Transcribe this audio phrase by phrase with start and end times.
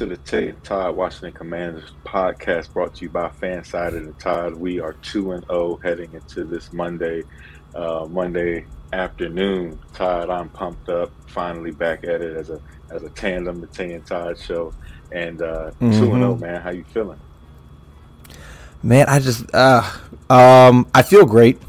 [0.00, 4.54] To the Todd Washington Commanders podcast brought to you by Fansided and Todd.
[4.54, 7.22] We are 2 and 0 heading into this Monday,
[7.74, 9.78] uh, Monday afternoon.
[9.92, 13.92] Todd, I'm pumped up, finally back at it as a as a tandem, the Tay
[13.92, 14.72] and Todd show.
[15.12, 16.62] And uh, 2 and 0, man.
[16.62, 17.20] How you feeling?
[18.82, 19.82] Man, I just uh
[20.30, 21.60] um I feel great.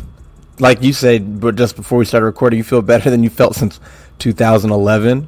[0.58, 3.56] Like you said, but just before we started recording, you feel better than you felt
[3.56, 3.82] since
[4.20, 5.28] 2011.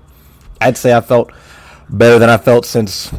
[0.61, 1.33] I'd say I felt
[1.89, 3.11] better than I felt since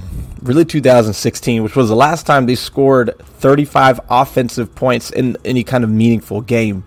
[0.42, 5.84] really 2016, which was the last time they scored 35 offensive points in any kind
[5.84, 6.84] of meaningful game.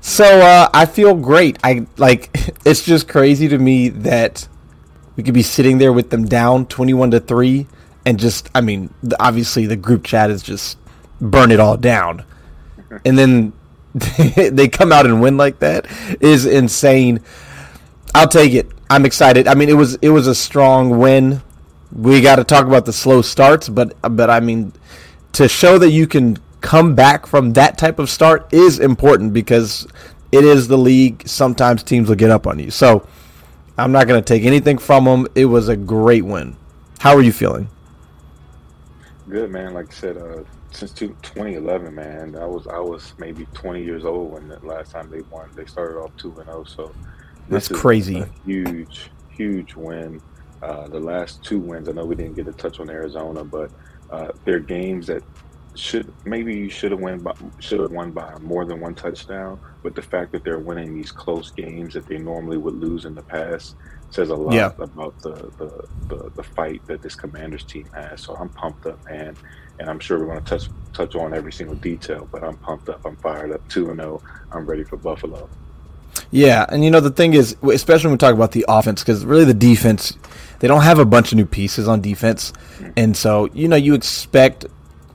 [0.00, 1.58] So uh, I feel great.
[1.62, 2.30] I like
[2.64, 4.48] it's just crazy to me that
[5.16, 7.66] we could be sitting there with them down 21 to 3
[8.06, 10.78] and just I mean, obviously the group chat is just
[11.20, 12.24] burn it all down.
[13.04, 13.52] And then
[13.94, 15.86] they come out and win like that
[16.20, 17.20] is insane.
[18.14, 18.70] I'll take it.
[18.90, 19.46] I'm excited.
[19.46, 21.42] I mean, it was it was a strong win.
[21.92, 24.72] We got to talk about the slow starts, but but I mean,
[25.32, 29.86] to show that you can come back from that type of start is important because
[30.32, 31.26] it is the league.
[31.26, 32.70] Sometimes teams will get up on you.
[32.70, 33.06] So
[33.76, 35.26] I'm not going to take anything from them.
[35.34, 36.56] It was a great win.
[36.98, 37.68] How are you feeling?
[39.28, 39.74] Good, man.
[39.74, 44.32] Like I said, uh, since 2011, man, I was I was maybe 20 years old
[44.32, 45.50] when the last time they won.
[45.54, 46.94] They started off two and zero, so
[47.48, 48.24] That's crazy.
[48.44, 50.22] huge, huge win.
[50.62, 53.70] Uh, the last two wins, I know we didn't get a touch on Arizona, but
[54.10, 55.24] uh, they're games that
[55.76, 59.60] should maybe you should have won by should have won by more than one touchdown.
[59.82, 63.14] But the fact that they're winning these close games that they normally would lose in
[63.14, 63.76] the past
[64.10, 64.72] says a lot Yeah.
[64.78, 68.22] about the, the, the, the fight that this Commanders team has.
[68.22, 69.36] So I'm pumped up, man,
[69.78, 72.28] and I'm sure we're going to touch touch on every single detail.
[72.32, 73.02] But I'm pumped up.
[73.06, 73.66] I'm fired up.
[73.68, 74.22] Two and zero.
[74.50, 75.48] I'm ready for Buffalo.
[76.30, 79.24] Yeah, and you know the thing is, especially when we talk about the offense, because
[79.24, 80.16] really the defense,
[80.58, 82.52] they don't have a bunch of new pieces on defense,
[82.96, 84.66] and so you know you expect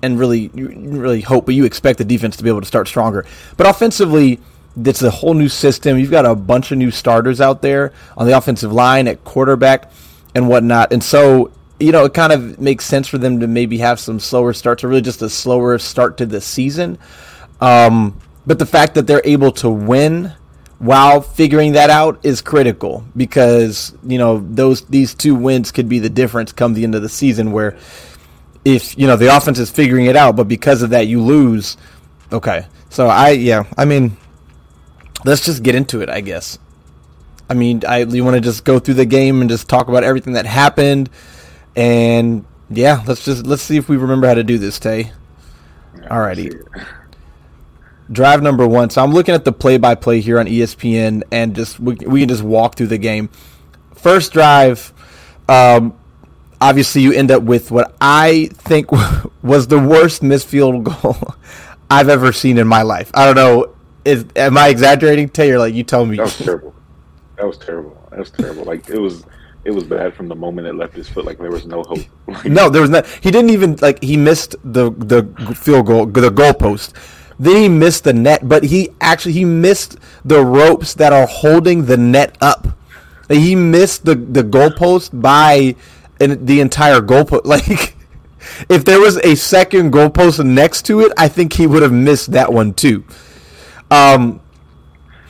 [0.02, 2.88] and really you really hope, but you expect the defense to be able to start
[2.88, 3.26] stronger.
[3.58, 4.40] But offensively,
[4.84, 5.98] it's a whole new system.
[5.98, 9.92] You've got a bunch of new starters out there on the offensive line at quarterback
[10.36, 13.78] and whatnot, and so you know it kind of makes sense for them to maybe
[13.80, 16.98] have some slower starts, or really just a slower start to the season.
[17.62, 20.34] Um, but the fact that they're able to win
[20.84, 25.98] while figuring that out is critical because you know those these two wins could be
[25.98, 27.78] the difference come the end of the season where
[28.66, 31.78] if you know the offense is figuring it out but because of that you lose.
[32.34, 32.66] Okay.
[32.90, 34.18] So i yeah i mean
[35.24, 36.60] let's just get into it i guess.
[37.50, 40.04] I mean i you want to just go through the game and just talk about
[40.04, 41.10] everything that happened
[41.78, 45.14] and yeah let's just let's see if we remember how to do this tay.
[45.96, 47.00] Alrighty
[48.12, 48.90] drive number one.
[48.90, 52.44] So I'm looking at the play-by-play here on ESPN, and just we, we can just
[52.44, 53.30] walk through the game.
[53.96, 54.94] First drive,
[55.48, 55.98] um,
[56.60, 58.92] obviously you end up with what I think
[59.44, 61.18] was the worst missed field goal
[61.90, 63.12] I've ever seen in my life.
[63.14, 65.60] I don't know, is am I exaggerating, Taylor?
[65.60, 66.18] Like you tell me.
[66.18, 66.76] That was terrible.
[67.38, 68.08] That was terrible.
[68.10, 68.64] That was terrible.
[68.64, 69.26] Like it was
[69.66, 71.26] it was bad from the moment it left his foot.
[71.26, 72.00] Like there was no hope.
[72.46, 73.08] no, there was not.
[73.08, 74.04] He didn't even like.
[74.04, 75.24] He missed the the
[75.56, 76.94] field goal, the goalpost.
[77.40, 81.86] Then he missed the net, but he actually he missed the ropes that are holding
[81.86, 82.68] the net up.
[83.30, 85.76] He missed the the goalpost by
[86.20, 87.46] the entire goalpost.
[87.46, 87.96] Like
[88.70, 92.34] if there was a second goalpost next to it, I think he would have missed
[92.34, 93.04] that one too.
[93.90, 94.42] Um,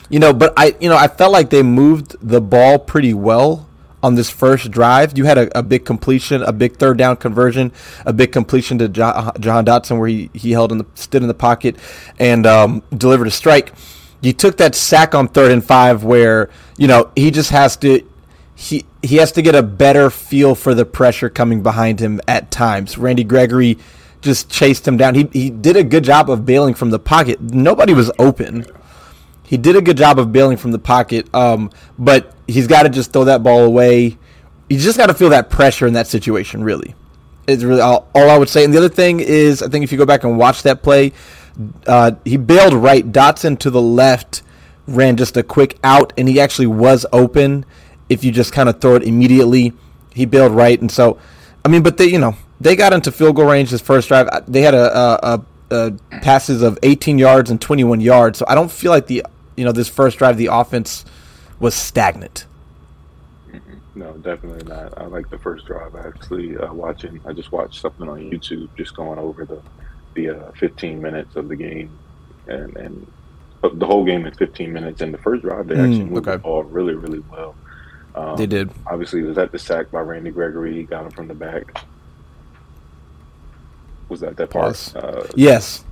[0.09, 3.67] you know, but I you know I felt like they moved the ball pretty well
[4.03, 5.17] on this first drive.
[5.17, 7.71] You had a, a, big completion, a big third down conversion,
[8.05, 11.33] a big completion to Jahan, Dotson where he, he held in the stood in the
[11.33, 11.77] pocket
[12.19, 13.73] and um, delivered a strike.
[14.21, 18.07] You took that sack on third and five where you know he just has to
[18.55, 22.51] he he has to get a better feel for the pressure coming behind him at
[22.51, 22.97] times.
[22.97, 23.77] Randy Gregory
[24.21, 25.15] just chased him down.
[25.15, 27.41] He he did a good job of bailing from the pocket.
[27.41, 28.65] Nobody was open.
[29.53, 31.69] He did a good job of bailing from the pocket, um,
[31.99, 34.17] but he's got to just throw that ball away.
[34.67, 36.63] You just got to feel that pressure in that situation.
[36.63, 36.95] Really,
[37.45, 38.63] is really all, all, I would say.
[38.63, 41.13] And the other thing is, I think if you go back and watch that play,
[41.85, 43.05] uh, he bailed right.
[43.11, 44.41] Dotson to the left
[44.87, 47.63] ran just a quick out, and he actually was open.
[48.09, 49.71] If you just kind of throw it immediately,
[50.15, 51.19] he bailed right, and so
[51.63, 54.29] I mean, but they you know they got into field goal range this first drive.
[54.47, 55.91] They had a, a, a uh,
[56.21, 58.37] passes of 18 yards and 21 yards.
[58.37, 61.05] So I don't feel like the you know this first drive the offense
[61.59, 62.45] was stagnant.
[63.95, 64.97] No, definitely not.
[64.97, 65.95] I like the first drive.
[65.95, 69.61] Actually, uh, watching, I just watched something on YouTube, just going over the
[70.15, 71.97] the uh, 15 minutes of the game,
[72.47, 73.07] and and
[73.61, 75.01] the whole game in 15 minutes.
[75.01, 76.37] And the first drive, they actually mm, moved okay.
[76.37, 77.55] the ball really, really well.
[78.15, 78.71] Um, they did.
[78.87, 80.73] Obviously, was that the sack by Randy Gregory.
[80.73, 81.85] He got him from the back.
[84.09, 84.69] Was that that part?
[84.69, 84.95] Yes.
[84.95, 85.83] Uh, yes.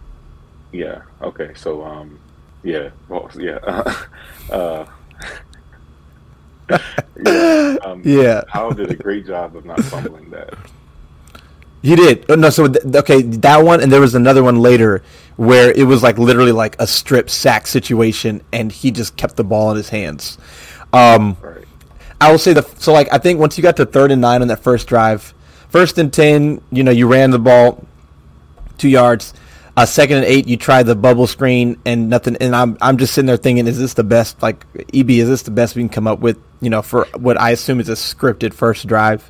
[0.72, 1.02] Yeah.
[1.22, 1.52] Okay.
[1.56, 2.20] So, um,
[2.64, 2.90] yeah.
[3.08, 3.58] Well, yeah.
[4.52, 4.86] uh,
[7.26, 7.78] yeah.
[7.84, 8.44] Um, yeah.
[8.48, 10.54] How did a great job of not fumbling that.
[11.82, 12.26] He did.
[12.30, 15.02] Oh, no, so th- okay, that one, and there was another one later
[15.38, 19.44] where it was like literally like a strip sack situation, and he just kept the
[19.44, 20.38] ball in his hands.
[20.94, 21.66] Um, right.
[22.20, 24.44] I will say the so like I think once you got to third and nine
[24.44, 25.34] on that first drive,
[25.70, 27.84] first and ten, you know, you ran the ball
[28.78, 29.34] two yards.
[29.78, 32.36] Uh, second and eight, you try the bubble screen and nothing.
[32.38, 34.42] And I'm I'm just sitting there thinking, is this the best?
[34.42, 36.38] Like EB, is this the best we can come up with?
[36.60, 39.30] You know, for what I assume is a scripted first drive.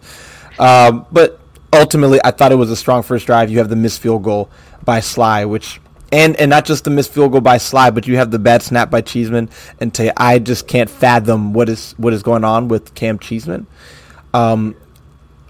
[0.58, 1.40] Um, but
[1.72, 3.52] ultimately, I thought it was a strong first drive.
[3.52, 4.50] You have the missed field goal
[4.84, 5.80] by Slye, which
[6.12, 8.64] and and not just the missed field goal by Slye, but you have the bad
[8.64, 9.50] snap by Cheeseman.
[9.80, 13.68] And to, I just can't fathom what is what is going on with Cam Cheeseman.
[14.34, 14.76] Um,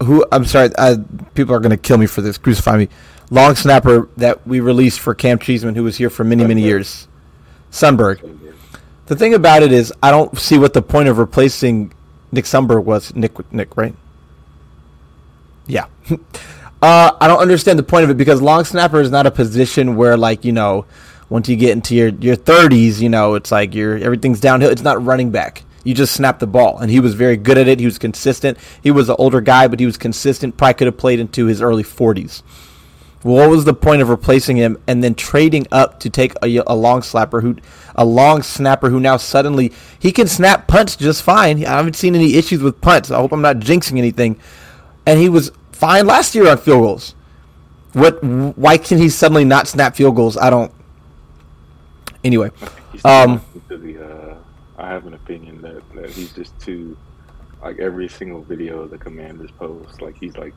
[0.00, 0.98] who I'm sorry, uh,
[1.34, 2.88] people are going to kill me for this, crucify me
[3.32, 7.08] long snapper that we released for Cam Cheeseman, who was here for many, many years.
[7.70, 8.38] Sundberg.
[9.06, 11.94] The thing about it is, I don't see what the point of replacing
[12.30, 13.14] Nick Sundberg was.
[13.16, 13.94] Nick, Nick, right?
[15.66, 15.86] Yeah.
[16.10, 16.16] uh,
[17.18, 20.18] I don't understand the point of it because long snapper is not a position where,
[20.18, 20.84] like, you know,
[21.30, 24.70] once you get into your, your 30s, you know, it's like you're everything's downhill.
[24.70, 25.64] It's not running back.
[25.84, 27.80] You just snap the ball, and he was very good at it.
[27.80, 28.58] He was consistent.
[28.82, 30.58] He was an older guy, but he was consistent.
[30.58, 32.42] Probably could have played into his early 40s.
[33.22, 36.74] What was the point of replacing him and then trading up to take a, a
[36.74, 37.56] long slapper who,
[37.94, 41.64] a long snapper who now suddenly he can snap punts just fine.
[41.64, 43.12] I haven't seen any issues with punts.
[43.12, 44.40] I hope I'm not jinxing anything.
[45.06, 47.14] And he was fine last year on field goals.
[47.92, 48.22] What?
[48.24, 50.36] Why can he suddenly not snap field goals?
[50.36, 50.72] I don't.
[52.24, 52.50] Anyway,
[53.04, 54.36] um, the, uh,
[54.78, 56.96] I have an opinion that, that he's just too
[57.62, 60.00] like every single video the commanders post.
[60.00, 60.54] Like he's like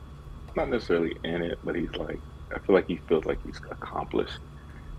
[0.56, 2.18] not necessarily in it, but he's like
[2.54, 4.38] I feel like he feels like he's accomplished,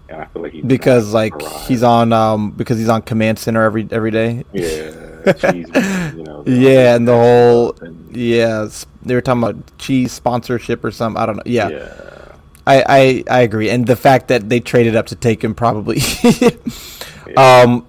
[0.10, 3.63] and I feel like he because like he's on um because he's on command center
[3.63, 4.44] every every day.
[4.54, 5.68] Yeah, cheese,
[6.16, 6.44] you know.
[6.46, 8.68] Yeah, and the whole and, yeah
[9.08, 11.22] they were talking about cheese sponsorship or something.
[11.22, 11.44] I don't know.
[11.46, 11.70] Yeah.
[11.70, 12.04] yeah.
[12.66, 16.00] I, I, I agree, and the fact that they traded up to take him probably.
[17.27, 17.62] yeah.
[17.63, 17.88] Um,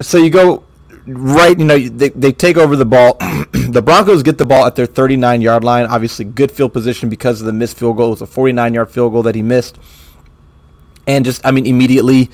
[0.00, 0.64] so you go
[1.14, 3.14] right, you know, they, they take over the ball.
[3.52, 5.86] the Broncos get the ball at their 39 yard line.
[5.86, 8.08] Obviously, good field position because of the missed field goal.
[8.08, 9.78] It was a 49 yard field goal that he missed.
[11.06, 12.30] And just, I mean, immediately,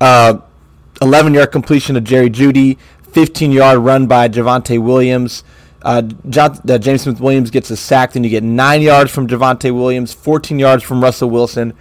[0.00, 0.38] uh,
[1.00, 2.78] 11 yard completion of Jerry Jeudy,
[3.12, 5.44] 15 yard run by Javonte Williams.
[5.82, 9.26] Uh, John, uh, James Smith Williams gets a sack, and you get nine yards from
[9.26, 11.74] Javonte Williams, 14 yards from Russell Wilson,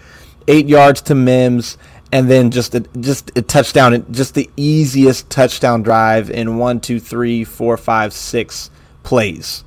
[0.48, 1.78] eight yards to Mims,
[2.12, 7.00] and then just a, just a touchdown, just the easiest touchdown drive in one, two,
[7.00, 8.70] three, four, five, six
[9.04, 9.64] plays.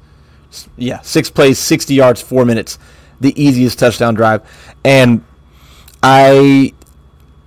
[0.77, 2.79] Yeah, six plays, sixty yards, four minutes,
[3.21, 4.43] the easiest touchdown drive,
[4.85, 5.25] and
[6.03, 6.75] I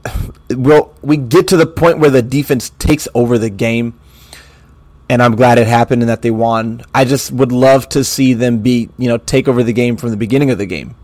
[0.49, 3.97] will we get to the point where the defense takes over the game.
[5.09, 6.81] and I'm glad it happened and that they won.
[6.93, 10.09] I just would love to see them be, you know, take over the game from
[10.09, 10.95] the beginning of the game,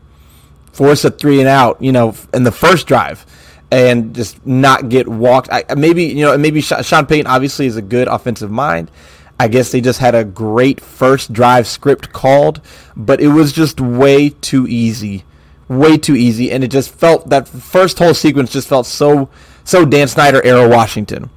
[0.73, 3.25] force a three and out, you know, in the first drive,
[3.73, 5.49] and just not get walked.
[5.51, 8.91] I, maybe you know, maybe Sean Payton obviously is a good offensive mind.
[9.39, 12.61] I guess they just had a great first drive script called,
[12.95, 15.25] but it was just way too easy,
[15.67, 19.27] way too easy, and it just felt that first whole sequence just felt so
[19.63, 21.31] so Dan Snyder era Washington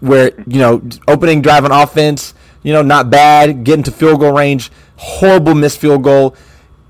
[0.00, 4.32] where you know opening drive on offense, you know, not bad, getting to field goal
[4.32, 6.34] range, horrible missed field goal,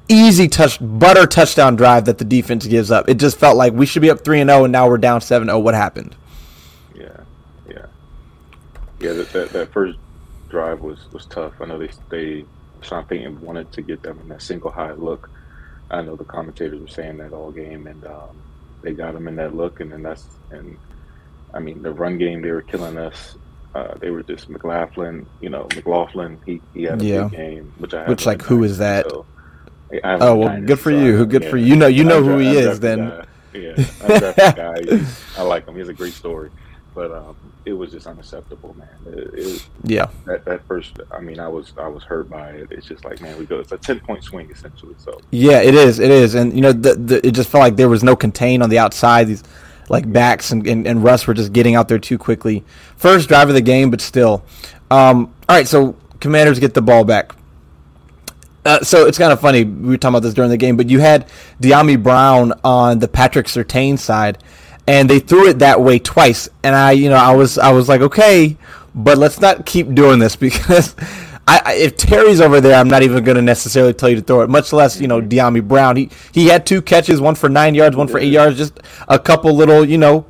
[0.08, 3.08] easy touch butter touchdown drive that the defense gives up.
[3.08, 4.98] It just felt like we should be up three and zero, oh, and now we're
[4.98, 5.58] down seven zero.
[5.58, 5.60] Oh.
[5.60, 6.16] What happened?
[6.94, 7.20] Yeah,
[7.68, 7.86] yeah,
[9.00, 9.12] yeah.
[9.12, 9.98] That, that, that first
[10.48, 11.54] drive was was tough.
[11.60, 12.44] I know they they
[12.82, 15.30] Sean Payton wanted to get them in that single high look.
[15.90, 18.42] I know the commentators were saying that all game, and um,
[18.82, 20.76] they got them in that look, and then that's and
[21.54, 23.36] I mean, the run game, they were killing us.
[23.74, 26.38] Uh, they were just McLaughlin, you know, McLaughlin.
[26.46, 27.22] He, he had a yeah.
[27.24, 29.08] big game, which I which like who is that?
[29.08, 29.26] So
[30.02, 31.16] oh well, good for you.
[31.16, 31.50] Who good yeah.
[31.50, 31.66] for you?
[31.66, 32.80] You know, you know who he is.
[32.80, 35.40] Then yeah, that guy.
[35.40, 35.74] I like him.
[35.74, 36.50] He has a great story,
[36.94, 38.88] but um, it was just unacceptable, man.
[39.06, 40.98] It, it, yeah, that, that first.
[41.10, 42.68] I mean, I was I was hurt by it.
[42.70, 43.60] It's just like, man, we go.
[43.60, 44.94] It's a ten point swing essentially.
[44.98, 45.98] So yeah, it is.
[45.98, 48.62] It is, and you know, the, the, it just felt like there was no contain
[48.62, 49.28] on the outside.
[49.28, 49.44] These
[49.88, 52.64] like backs and, and, and, Russ were just getting out there too quickly.
[52.96, 54.42] First drive of the game, but still.
[54.90, 57.34] Um, all right, so Commanders get the ball back.
[58.64, 59.64] Uh, so it's kind of funny.
[59.64, 61.28] We were talking about this during the game, but you had
[61.60, 64.38] Dyami Brown on the Patrick Surtain side,
[64.86, 66.48] and they threw it that way twice.
[66.62, 68.56] And I, you know, I was, I was like, okay,
[68.94, 70.94] but let's not keep doing this because
[71.46, 74.40] I, if Terry's over there, I'm not even going to necessarily tell you to throw
[74.40, 74.48] it.
[74.48, 75.96] Much less, you know, Dyami Brown.
[75.96, 78.56] He he had two catches, one for nine yards, one for eight yards.
[78.56, 80.24] Just a couple little, you know,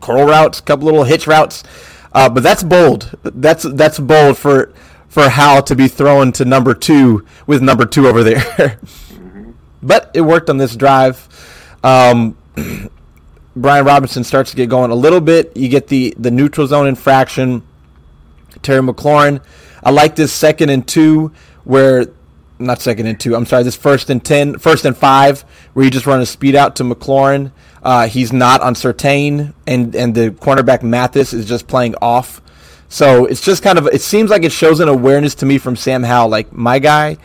[0.00, 1.64] curl routes, a couple little hitch routes.
[2.12, 3.16] Uh, but that's bold.
[3.22, 4.72] That's that's bold for
[5.14, 8.80] for Howell to be thrown to number two with number two over there.
[9.82, 11.28] but it worked on this drive.
[11.84, 12.36] Um,
[13.56, 15.56] Brian Robinson starts to get going a little bit.
[15.56, 17.62] You get the the neutral zone infraction.
[18.62, 19.40] Terry McLaurin
[19.84, 21.30] I like this second and two
[21.62, 22.06] where
[22.58, 23.36] not second and two.
[23.36, 25.42] I'm sorry, this first and ten, first and five,
[25.74, 27.52] where you just run a speed out to McLaurin.
[27.84, 32.40] Uh, he's not on Surtain, and and the cornerback Mathis is just playing off.
[32.94, 35.74] So it's just kind of it seems like it shows an awareness to me from
[35.74, 36.28] Sam Howell.
[36.28, 37.16] Like my guy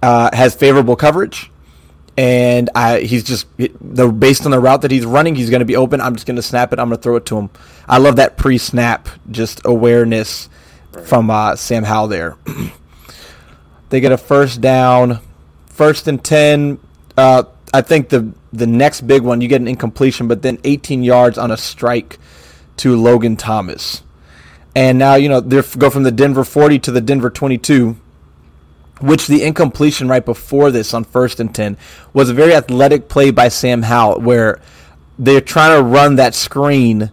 [0.00, 1.50] uh, has favorable coverage,
[2.16, 5.66] and I, he's just the based on the route that he's running, he's going to
[5.66, 6.00] be open.
[6.00, 6.78] I'm just going to snap it.
[6.78, 7.50] I'm going to throw it to him.
[7.88, 10.48] I love that pre-snap just awareness
[11.02, 12.36] from uh, Sam Howell there.
[13.90, 15.18] they get a first down,
[15.66, 16.78] first and ten.
[17.16, 17.42] Uh,
[17.74, 21.38] I think the the next big one you get an incompletion, but then 18 yards
[21.38, 22.20] on a strike
[22.76, 24.04] to Logan Thomas,
[24.74, 27.96] and now you know they go from the Denver 40 to the Denver 22.
[29.00, 31.76] Which the incompletion right before this on first and 10
[32.12, 34.60] was a very athletic play by Sam Howell, where
[35.18, 37.10] they're trying to run that screen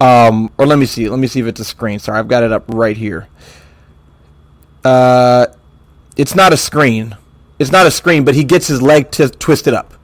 [0.00, 1.08] um, or let me see.
[1.08, 1.98] Let me see if it's a screen.
[1.98, 3.28] Sorry, I've got it up right here.
[4.84, 5.46] Uh,
[6.16, 7.16] it's not a screen.
[7.58, 9.94] It's not a screen, but he gets his leg t- twisted up.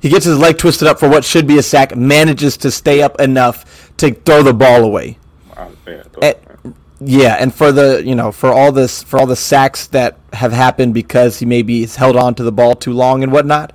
[0.00, 1.94] He gets his leg twisted up for what should be a sack.
[1.94, 5.18] Manages to stay up enough to throw the ball away.
[6.22, 10.18] And, yeah, and for the you know for all this for all the sacks that
[10.32, 13.74] have happened because he maybe has held on to the ball too long and whatnot,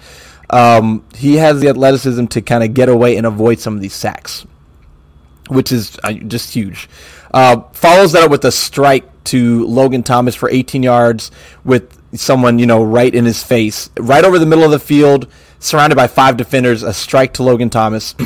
[0.51, 3.95] um, he has the athleticism to kind of get away and avoid some of these
[3.95, 4.45] sacks
[5.50, 6.89] which is uh, just huge.
[7.34, 11.31] Uh, follows that up with a strike to Logan Thomas for 18 yards
[11.63, 15.27] with someone, you know, right in his face, right over the middle of the field,
[15.60, 18.15] surrounded by five defenders, a strike to Logan Thomas.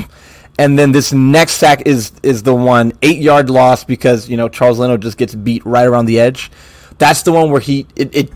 [0.60, 4.50] and then this next sack is is the one eight yard loss because you know
[4.50, 6.52] Charles Leno just gets beat right around the edge.
[6.98, 8.32] That's the one where he it, it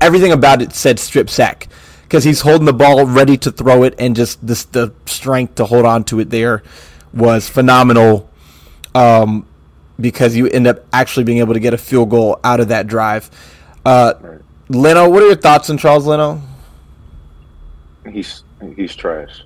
[0.00, 1.68] everything about it said strip sack
[2.02, 5.64] because he's holding the ball ready to throw it and just this the strength to
[5.64, 6.62] hold on to it there
[7.14, 8.28] was phenomenal
[8.94, 9.46] um,
[9.98, 12.86] because you end up actually being able to get a field goal out of that
[12.86, 13.30] drive.
[13.84, 14.12] Uh.
[14.68, 16.40] Leno, what are your thoughts on Charles Leno?
[18.10, 18.44] He's
[18.76, 19.44] he's trash.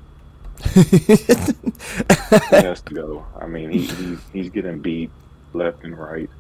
[0.75, 0.81] He
[2.51, 3.27] has to go.
[3.41, 5.11] I mean, he, he's he's getting beat
[5.53, 6.31] left and right,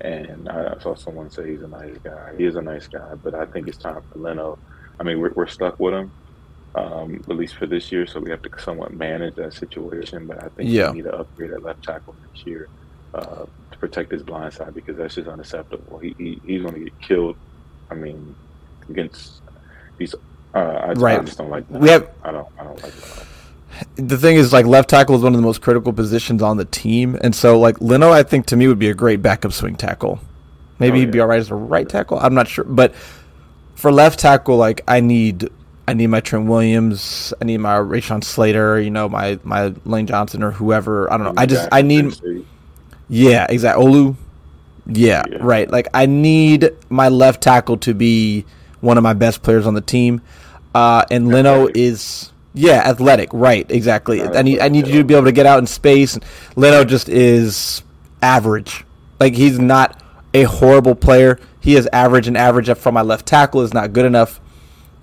[0.00, 2.34] and I saw someone say he's a nice guy.
[2.36, 4.58] He is a nice guy, but I think it's time for Leno.
[4.98, 6.10] I mean, we're, we're stuck with him
[6.74, 8.06] um, at least for this year.
[8.06, 10.26] So we have to somewhat manage that situation.
[10.26, 10.90] But I think yeah.
[10.90, 12.68] we need to upgrade at left tackle next year
[13.14, 15.98] uh, to protect his blind side because that's just unacceptable.
[15.98, 17.36] He, he he's going to get killed.
[17.90, 18.34] I mean,
[18.88, 19.42] against
[19.98, 20.14] these.
[20.54, 21.20] Uh, I, right.
[21.20, 21.68] I just don't like.
[21.68, 21.80] That.
[21.80, 22.08] We have.
[22.22, 22.48] I don't.
[22.58, 23.26] I don't like that.
[23.96, 26.64] The thing is, like left tackle is one of the most critical positions on the
[26.64, 29.76] team, and so like Leno, I think to me would be a great backup swing
[29.76, 30.20] tackle.
[30.78, 32.18] Maybe Oh, he'd be all right as a right tackle.
[32.18, 32.94] I'm not sure, but
[33.74, 35.48] for left tackle, like I need,
[35.86, 40.06] I need my Trent Williams, I need my Rashawn Slater, you know, my my Lane
[40.06, 41.12] Johnson or whoever.
[41.12, 41.34] I don't know.
[41.40, 42.14] I just I need,
[43.08, 43.84] yeah, exactly.
[43.84, 44.16] Olu,
[44.86, 45.38] yeah, Yeah.
[45.40, 45.70] right.
[45.70, 48.44] Like I need my left tackle to be
[48.80, 50.22] one of my best players on the team,
[50.74, 53.30] uh, and Leno is yeah athletic.
[53.32, 54.22] Right, exactly.
[54.22, 56.18] I need I need you to be able to get out in space.
[56.56, 57.82] Leno just is
[58.22, 58.84] average.
[59.18, 60.02] Like he's not
[60.34, 61.38] a horrible player.
[61.60, 64.40] He is average, and average up from my left tackle is not good enough.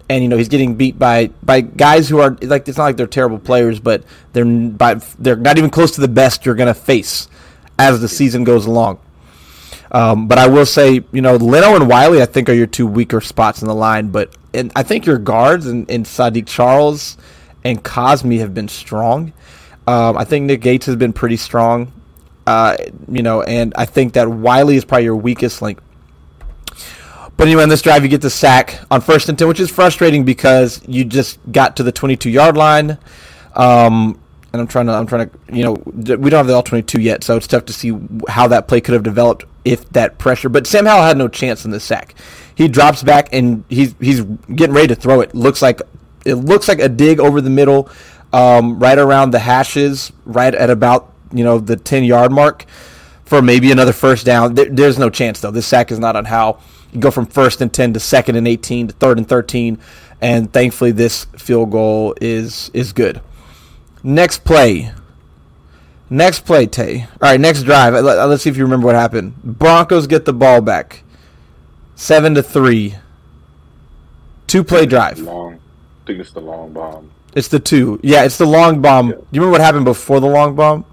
[0.10, 2.98] And you know he's getting beat by by guys who are like it's not like
[2.98, 6.74] they're terrible players, but they're by they're not even close to the best you're gonna
[6.74, 7.28] face
[7.78, 9.00] as the season goes along.
[9.92, 12.88] Um, but I will say, you know, Leno and Wylie, I think, are your two
[12.88, 14.10] weaker spots in the line.
[14.10, 17.18] But and I think your guards and, and Saahdiq Charles
[17.64, 19.34] and Cosmi have been strong.
[19.88, 21.94] Um, I think Nick Gates has been pretty strong.
[22.46, 22.78] Uh,
[23.10, 25.80] you know, and I think that Wylie is probably your weakest link.
[27.36, 29.70] But anyway, on this drive, you get the sack on first and ten, which is
[29.70, 32.98] frustrating because you just got to the 22 yard line.
[33.56, 34.20] Um,
[34.54, 37.00] and I'm trying to, I'm trying to, you know, we don't have the all 22
[37.00, 37.94] yet, so it's tough to see
[38.28, 40.50] how that play could have developed if that pressure.
[40.50, 42.16] But Sam Howell had no chance in the sack.
[42.56, 45.36] He drops back and he's he's getting ready to throw it.
[45.36, 45.82] Looks like
[46.26, 47.90] it looks like a dig over the middle,
[48.34, 52.66] um, right around the hashes, right at about you know the 10 yard mark
[53.26, 54.56] for maybe another first down.
[54.56, 55.52] There, there's no chance though.
[55.52, 56.60] This sack is not on how
[56.92, 59.78] you go from first and 10 to second and 18 to third and 13,
[60.22, 63.22] and thankfully this field goal is is good.
[64.04, 64.92] Next play.
[66.10, 67.02] Next play, Tay.
[67.22, 67.94] All right, next drive.
[67.94, 69.36] Uh, let- Let's see if you remember what happened.
[69.44, 71.04] Broncos get the ball back.
[71.96, 72.96] Seven to three.
[74.46, 75.20] Two play drive.
[75.20, 75.60] Long.
[76.08, 77.12] Think it's the long bomb.
[77.36, 78.00] It's the two.
[78.02, 79.10] Yeah, it's the long bomb.
[79.10, 79.16] Yeah.
[79.16, 80.86] Do you remember what happened before the long bomb?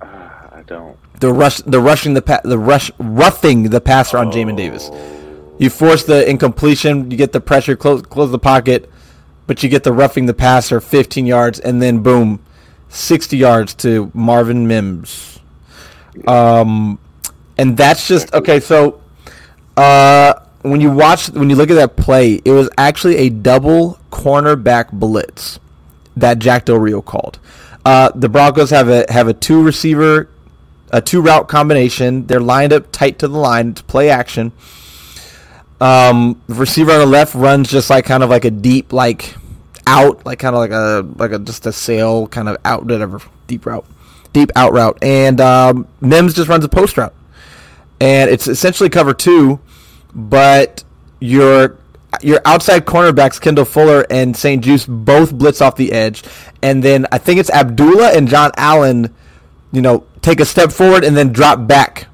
[0.00, 0.98] Ah, I don't.
[1.20, 4.90] The rush, the rushing the pa- the rush, roughing the passer on Jamin Davis.
[5.58, 7.12] You force the incompletion.
[7.12, 8.90] You get the pressure, close close the pocket,
[9.46, 12.44] but you get the roughing the passer, 15 yards, and then boom,
[12.88, 15.38] 60 yards to Marvin Mims.
[16.26, 16.98] Um,
[17.56, 18.58] and that's just okay.
[18.58, 19.00] So,
[19.76, 23.98] uh, when you watch, when you look at that play, it was actually a double
[24.10, 25.58] cornerback blitz
[26.16, 27.38] that Jack Del Rio called.
[27.84, 30.28] Uh, the Broncos have a have a two receiver,
[30.90, 32.26] a two route combination.
[32.26, 33.74] They're lined up tight to the line.
[33.74, 34.52] to play action.
[35.80, 39.34] Um, receiver on the left runs just like kind of like a deep like
[39.86, 43.20] out, like kind of like a like a just a sail kind of out whatever
[43.48, 43.84] deep route,
[44.32, 47.14] deep out route, and um, Mims just runs a post route,
[48.00, 49.58] and it's essentially cover two,
[50.14, 50.84] but
[51.20, 51.78] your
[52.20, 56.22] your outside cornerbacks Kendall Fuller and St-Juste both blitz off the edge,
[56.62, 59.14] and then I think it's Abdullah and John Allen,
[59.72, 62.06] you know, take a step forward and then drop back,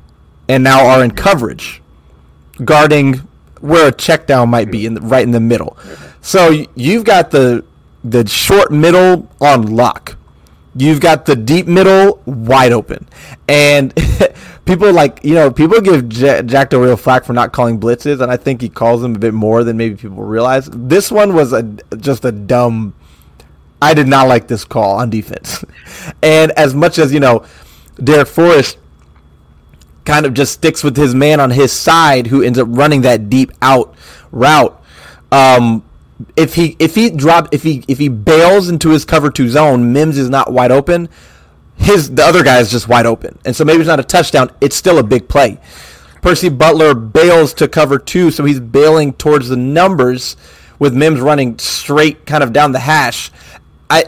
[0.49, 1.83] and now are in coverage
[2.65, 3.15] guarding
[3.61, 5.77] where a check down might be in the, right in the middle.
[6.21, 7.65] So you've got the
[8.05, 10.18] the short middle on lock.
[10.79, 13.09] You've got the deep middle wide open,
[13.49, 13.93] and
[14.65, 18.21] people like you know people give J- Jack Del Rio flack for not calling blitzes,
[18.21, 20.69] and I think he calls them a bit more than maybe people realize.
[20.73, 21.65] This one was a
[21.97, 22.95] just a dumb.
[23.83, 25.65] I did not like this call on defense,
[26.23, 27.45] and as much as you know,
[27.97, 28.79] Darrick Forrest
[30.05, 33.29] kind of just sticks with his man on his side who ends up running that
[33.29, 33.95] deep out
[34.31, 34.81] route.
[35.33, 35.85] Um,
[36.37, 39.93] if he if he drop if he if he bails into his cover two zone,
[39.93, 41.09] Mims is not wide open.
[41.77, 44.51] His the other guy is just wide open, and so maybe it's not a touchdown.
[44.61, 45.59] It's still a big play.
[46.23, 50.37] Percy Butler bails to cover two, so he's bailing towards the numbers
[50.79, 53.31] with Mims running straight kind of down the hash.
[53.89, 54.05] I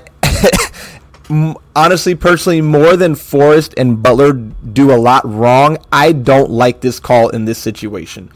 [1.77, 6.99] honestly, personally, more than Forrest and Butler do a lot wrong, I don't like this
[6.99, 8.33] call in this situation.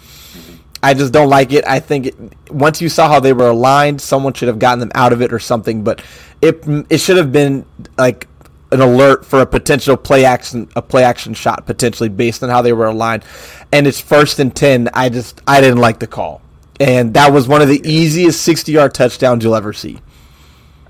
[0.84, 1.66] I just don't like it.
[1.66, 2.14] I think it,
[2.50, 5.32] once you saw how they were aligned, someone should have gotten them out of it
[5.32, 5.82] or something.
[5.82, 6.02] But
[6.42, 7.64] it it should have been
[7.96, 8.28] like
[8.70, 12.60] an alert for a potential play action a play action shot potentially based on how
[12.60, 13.24] they were aligned.
[13.72, 14.90] And it's first and ten.
[14.92, 16.42] I just I didn't like the call,
[16.78, 20.00] and that was one of the easiest sixty yard touchdowns you'll ever see.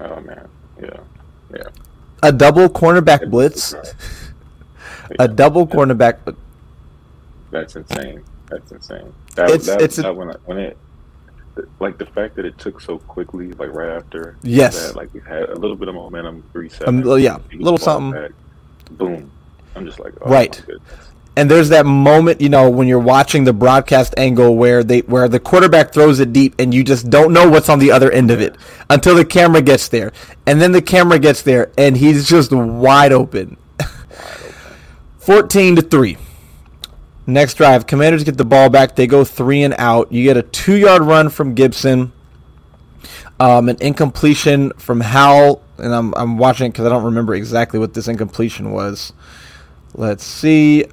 [0.00, 0.48] Oh man,
[0.83, 0.98] yeah,
[1.54, 1.68] yeah.
[2.20, 3.76] A double cornerback blitz,
[5.20, 6.37] a double cornerback.
[7.52, 8.24] That's insane.
[8.50, 9.12] That's insane.
[9.37, 10.76] That, It's- that, it's a- that when, I- when it
[11.78, 14.37] like the fact that it took so quickly, like right after.
[14.42, 14.88] Yes.
[14.88, 17.85] That, like we had a little bit of momentum, three Um, yeah, he little gets
[17.85, 18.11] the ball something.
[18.22, 18.30] back,
[18.90, 19.30] boom.
[19.76, 20.61] I'm just like, oh, Right.
[21.37, 25.28] and there's that moment, you know, when you're watching the broadcast angle where they where
[25.28, 28.33] the quarterback throws it deep and you just don't know what's on the other end
[28.33, 28.57] of it
[28.90, 30.12] until the camera gets there.
[30.46, 33.57] And then the camera gets there and he's just wide open.
[35.18, 36.16] 14 to 3.
[37.26, 38.96] Next drive, Commanders get the ball back.
[38.96, 40.12] They go 3 and out.
[40.12, 42.12] You get a 2-yard run from Gibson.
[43.40, 47.80] Um, an incompletion from Howell, and I'm, I'm watching it because I don't remember exactly
[47.80, 49.12] what this incompletion was.
[49.94, 50.84] Let's see.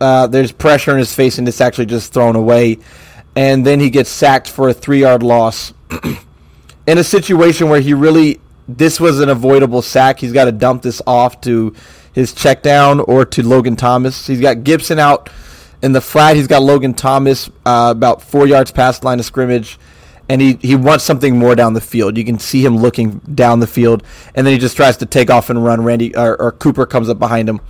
[0.00, 2.78] Uh, there's pressure in his face, and it's actually just thrown away.
[3.36, 5.72] And then he gets sacked for a three yard loss.
[6.86, 10.18] in a situation where he really, this was an avoidable sack.
[10.18, 11.74] He's got to dump this off to
[12.12, 14.26] his check down or to Logan Thomas.
[14.26, 15.30] He's got Gibson out
[15.82, 16.36] in the flat.
[16.36, 19.78] He's got Logan Thomas uh, about four yards past line of scrimmage.
[20.28, 22.16] And he, he wants something more down the field.
[22.16, 25.28] You can see him looking down the field, and then he just tries to take
[25.28, 25.82] off and run.
[25.82, 27.60] Randy or, or Cooper comes up behind him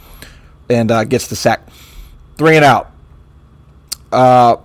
[0.68, 1.66] and uh, gets the sack.
[2.36, 2.90] Three and out.
[4.12, 4.56] Uh,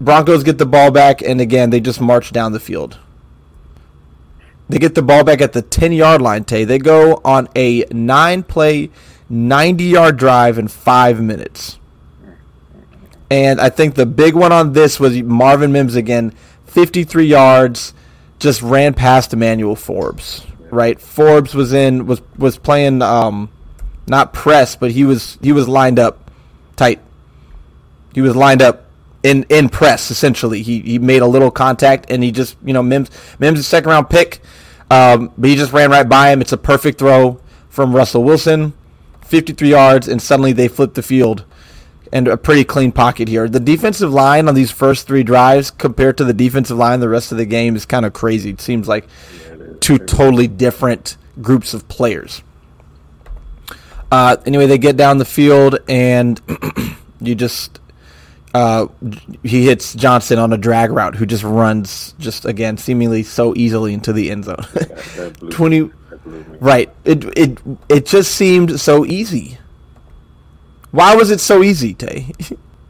[0.00, 2.98] Broncos get the ball back, and again, they just march down the field.
[4.68, 6.64] They get the ball back at the 10 yard line, Tay.
[6.64, 8.90] They go on a nine play,
[9.28, 11.78] 90 yard drive in five minutes.
[13.30, 16.32] And I think the big one on this was Marvin Mims again,
[16.66, 17.94] 53 yards,
[18.38, 20.44] just ran past Emmanuel Forbes.
[20.70, 23.48] Right, Forbes was in was was playing um,
[24.06, 26.30] not press, but he was he was lined up
[26.74, 27.00] tight.
[28.12, 28.86] He was lined up
[29.22, 30.62] in in press essentially.
[30.62, 33.90] He he made a little contact and he just you know Mims Mims a second
[33.90, 34.40] round pick,
[34.90, 36.40] um, but he just ran right by him.
[36.40, 38.72] It's a perfect throw from Russell Wilson,
[39.24, 41.44] 53 yards, and suddenly they flip the field.
[42.12, 43.48] And a pretty clean pocket here.
[43.48, 47.32] The defensive line on these first three drives compared to the defensive line the rest
[47.32, 48.50] of the game is kind of crazy.
[48.50, 49.08] It seems like
[49.80, 52.42] two totally different groups of players.
[54.12, 56.40] Uh, anyway, they get down the field and
[57.20, 57.80] you just
[58.54, 58.86] uh,
[59.42, 63.92] he hits Johnson on a drag route, who just runs just again seemingly so easily
[63.92, 64.64] into the end zone.
[65.50, 65.90] Twenty,
[66.60, 66.88] right?
[67.04, 69.58] It it it just seemed so easy.
[70.94, 72.30] Why was it so easy, Tay?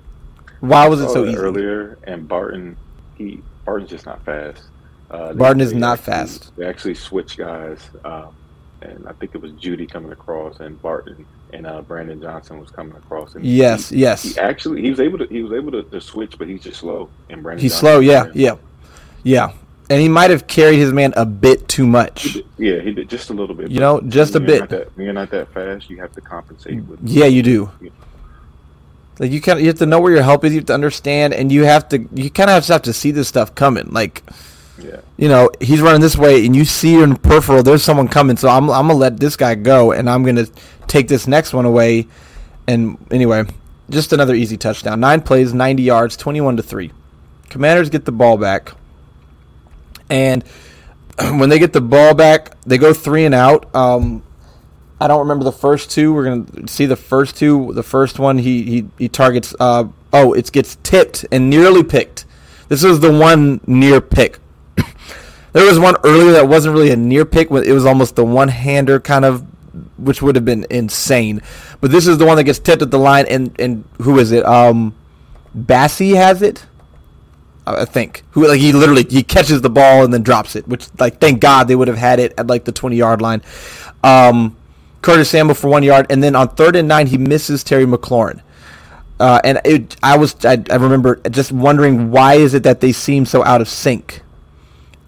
[0.60, 1.38] Why was it so easy?
[1.38, 2.76] Earlier, and Barton,
[3.16, 4.64] he Barton's just not fast.
[5.10, 6.56] Uh, Barton is not actually, fast.
[6.56, 7.78] They actually switch guys.
[8.04, 8.36] Um,
[8.82, 12.68] and I think it was Jeudy coming across, and Barton and uh, Brandon Johnson was
[12.68, 13.36] coming across.
[13.36, 14.22] And yes, he, yes.
[14.22, 16.80] He actually, he was able to he was able to, to switch, but he's just
[16.80, 17.08] slow.
[17.30, 18.00] And Brandon he's Johnson slow.
[18.00, 18.56] Yeah, yeah,
[19.22, 19.54] yeah.
[19.90, 22.38] And he might have carried his man a bit too much.
[22.56, 23.70] yeah, he did just a little bit.
[23.70, 24.68] You know, just a bit.
[24.70, 27.00] that, you're not that fast, you have to compensate with.
[27.02, 27.70] Yeah, you do.
[27.80, 27.90] Yeah.
[29.18, 30.52] Like you kind you have to know where your help is.
[30.52, 33.28] You have to understand, and you have to you kind of have to see this
[33.28, 33.90] stuff coming.
[33.90, 34.22] Like
[34.78, 35.00] yeah.
[35.16, 38.48] You know, he's running this way, and you see in peripheral, there's someone coming, so
[38.48, 40.50] I'm, I'm going to let this guy go, and I'm going to
[40.86, 42.08] take this next one away.
[42.66, 43.44] And anyway,
[43.90, 45.00] just another easy touchdown.
[45.00, 46.90] Nine plays, 90 yards, 21 to 3.
[47.50, 48.72] Commanders get the ball back.
[50.10, 50.44] And
[51.18, 53.74] when they get the ball back, they go three and out.
[53.74, 54.22] Um,
[55.00, 56.14] I don't remember the first two.
[56.14, 57.72] We're gonna see the first two.
[57.74, 59.54] The first one, he he, he targets.
[59.58, 62.24] Uh, oh, it gets tipped and nearly picked.
[62.68, 64.38] This was the one near pick.
[65.52, 67.48] There was one earlier that wasn't really a near pick.
[67.48, 69.46] It was almost the one hander kind of,
[69.96, 71.42] which would have been insane.
[71.80, 74.32] But this is the one that gets tipped at the line, and and who is
[74.32, 74.44] it?
[74.44, 74.96] Um,
[75.56, 76.66] Bassey has it.
[77.66, 80.86] I think who like he literally he catches the ball and then drops it, which
[80.98, 83.42] like thank God they would have had it at like the twenty yard line.
[84.02, 84.56] Um,
[85.02, 88.42] Curtis Samuel for one yard, and then on third and nine he misses Terry McLaurin.
[89.18, 92.92] Uh, and it, I was I, I remember just wondering why is it that they
[92.92, 94.22] seem so out of sync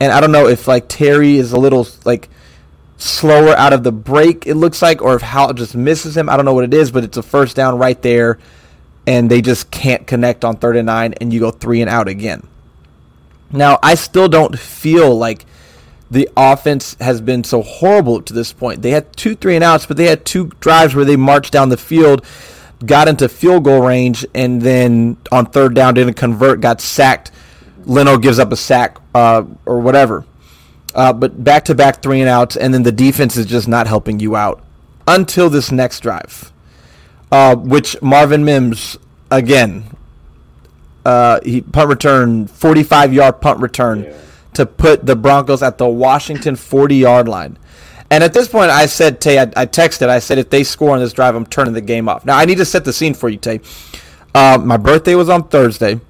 [0.00, 2.28] and I don't know if like Terry is a little like
[2.98, 4.46] slower out of the break.
[4.46, 6.28] It looks like, or if Howell just misses him.
[6.28, 8.38] I don't know what it is, but it's a first down right there,
[9.06, 12.08] and they just can't connect on third and nine, and you go three and out
[12.08, 12.46] again.
[13.50, 15.46] Now I still don't feel like
[16.10, 18.82] the offense has been so horrible to this point.
[18.82, 21.68] They had two three and outs, but they had two drives where they marched down
[21.68, 22.24] the field,
[22.84, 27.30] got into field goal range, and then on third down didn't convert, got sacked
[27.86, 30.26] Leno gives up a sack uh, or whatever.
[30.94, 33.86] Uh, but back to back three and outs, and then the defense is just not
[33.86, 34.62] helping you out
[35.06, 36.52] until this next drive,
[37.32, 38.98] uh, which Marvin Mims
[39.30, 39.84] again,
[41.04, 44.16] uh, he punt return, forty five yard punt return yeah.
[44.54, 47.58] to put the Broncos at the Washington forty yard line.
[48.10, 50.90] And at this point, I said, Tay, I, I, texted, I said, if they score
[50.90, 52.24] on this drive, I'm turning the game off.
[52.24, 53.60] Now, I need to set the scene for you, Tay.
[54.32, 56.00] Uh, my birthday was on Thursday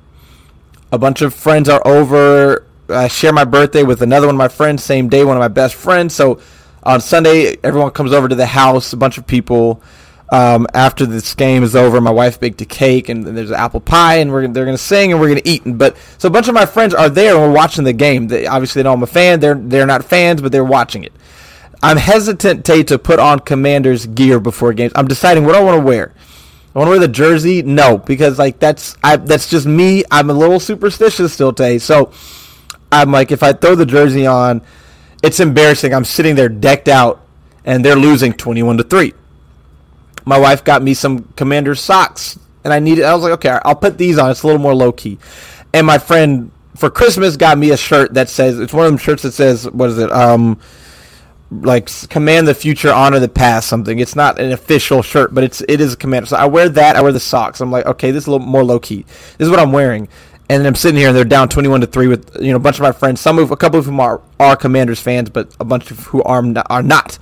[0.92, 2.64] a bunch of friends are over.
[2.88, 5.48] I share my birthday with another one of my friends, same day, one of my
[5.48, 6.14] best friends.
[6.14, 6.40] So
[6.82, 9.82] on Sunday, everyone comes over to the house, a bunch of people.
[10.30, 14.16] Um, after this game is over, my wife baked a cake and there's apple pie,
[14.16, 15.62] and we're they're gonna sing and we're gonna eat.
[15.64, 18.26] But so a bunch of my friends are there and we're watching the game.
[18.26, 19.38] They, obviously, they know I'm a fan.
[19.38, 21.12] They're they're not fans, but they're watching it.
[21.82, 24.92] I'm hesitant, Tay, to put on Commanders gear before games.
[24.96, 26.12] I'm deciding what I want to wear.
[26.74, 27.62] I want to wear the jersey.
[27.62, 30.02] No, because like that's I that's just me.
[30.10, 31.78] I'm a little superstitious still, Tay.
[31.78, 32.10] So
[32.90, 34.62] I'm like, if I throw the jersey on,
[35.22, 35.94] it's embarrassing.
[35.94, 37.24] I'm sitting there decked out,
[37.64, 39.14] and they're losing 21 to three
[40.26, 43.76] my wife got me some commander socks and I needed I was like, okay, I'll
[43.76, 44.30] put these on.
[44.30, 45.18] It's a little more low key.
[45.72, 48.98] And my friend for Christmas got me a shirt that says it's one of them
[48.98, 50.12] shirts that says what is it?
[50.12, 50.60] Um
[51.50, 54.00] like command the future, honor the past, something.
[54.00, 56.26] It's not an official shirt, but it's it is a commander.
[56.26, 56.96] So I wear that.
[56.96, 57.60] I wear the socks.
[57.60, 59.02] I'm like, okay, this is a little more low key.
[59.38, 60.08] This is what I'm wearing.
[60.48, 62.76] And I'm sitting here, and they're down 21 to three with you know a bunch
[62.76, 63.20] of my friends.
[63.20, 66.22] Some of a couple of whom are are Commanders fans, but a bunch of who
[66.22, 67.18] are are not.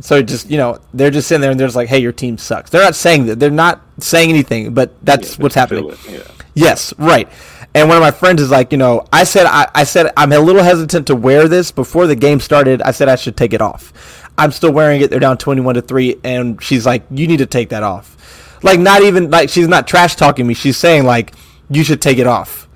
[0.00, 2.38] So just you know, they're just sitting there and they're just like, "Hey, your team
[2.38, 3.40] sucks." They're not saying that.
[3.40, 5.92] They're not saying anything, but that's yeah, what's happening.
[6.08, 6.22] Yeah.
[6.54, 7.28] Yes, right.
[7.74, 10.32] And one of my friends is like, you know, I said, I, I said, I'm
[10.32, 12.82] a little hesitant to wear this before the game started.
[12.82, 13.92] I said I should take it off.
[14.38, 15.10] I'm still wearing it.
[15.10, 18.16] They're down 21 to three, and she's like, you need to take that off.
[18.62, 20.54] Like, not even like she's not trash talking me.
[20.54, 21.34] She's saying like,
[21.70, 22.67] you should take it off.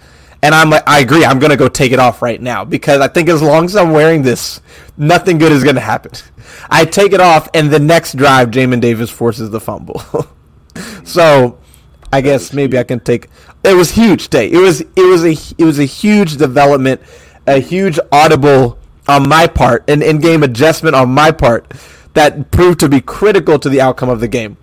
[0.42, 1.24] And I'm like, I agree.
[1.24, 3.92] I'm gonna go take it off right now because I think as long as I'm
[3.92, 4.61] wearing this,
[4.96, 6.12] nothing good is gonna happen.
[6.68, 10.02] I take it off, and the next drive, Jamin Davis forces the fumble.
[11.05, 11.59] so,
[12.12, 13.28] I guess maybe I can take.
[13.64, 14.50] It was huge day.
[14.50, 17.00] It was it was a it was a huge development,
[17.46, 18.78] a huge audible
[19.09, 21.72] on my part, an in-game adjustment on my part
[22.14, 24.57] that proved to be critical to the outcome of the game.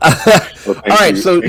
[0.02, 1.20] well, All right, you.
[1.20, 1.40] so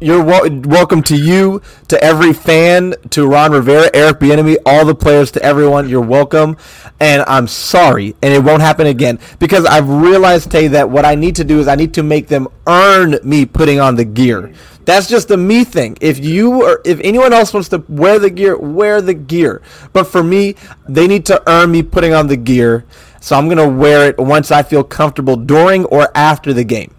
[0.00, 5.30] you're welcome to you, to every fan, to Ron Rivera, Eric Bieniemy, all the players,
[5.32, 5.88] to everyone.
[5.88, 6.56] You're welcome,
[7.00, 11.14] and I'm sorry, and it won't happen again because I've realized, Tay, that what I
[11.14, 14.52] need to do is I need to make them earn me putting on the gear.
[14.84, 15.98] That's just a me thing.
[16.00, 19.60] If you or if anyone else wants to wear the gear, wear the gear.
[19.92, 20.54] But for me,
[20.88, 22.86] they need to earn me putting on the gear.
[23.20, 26.94] So I'm gonna wear it once I feel comfortable during or after the game.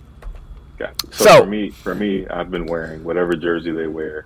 [1.12, 4.26] So, so, for me, for me, I've been wearing whatever jersey they wear.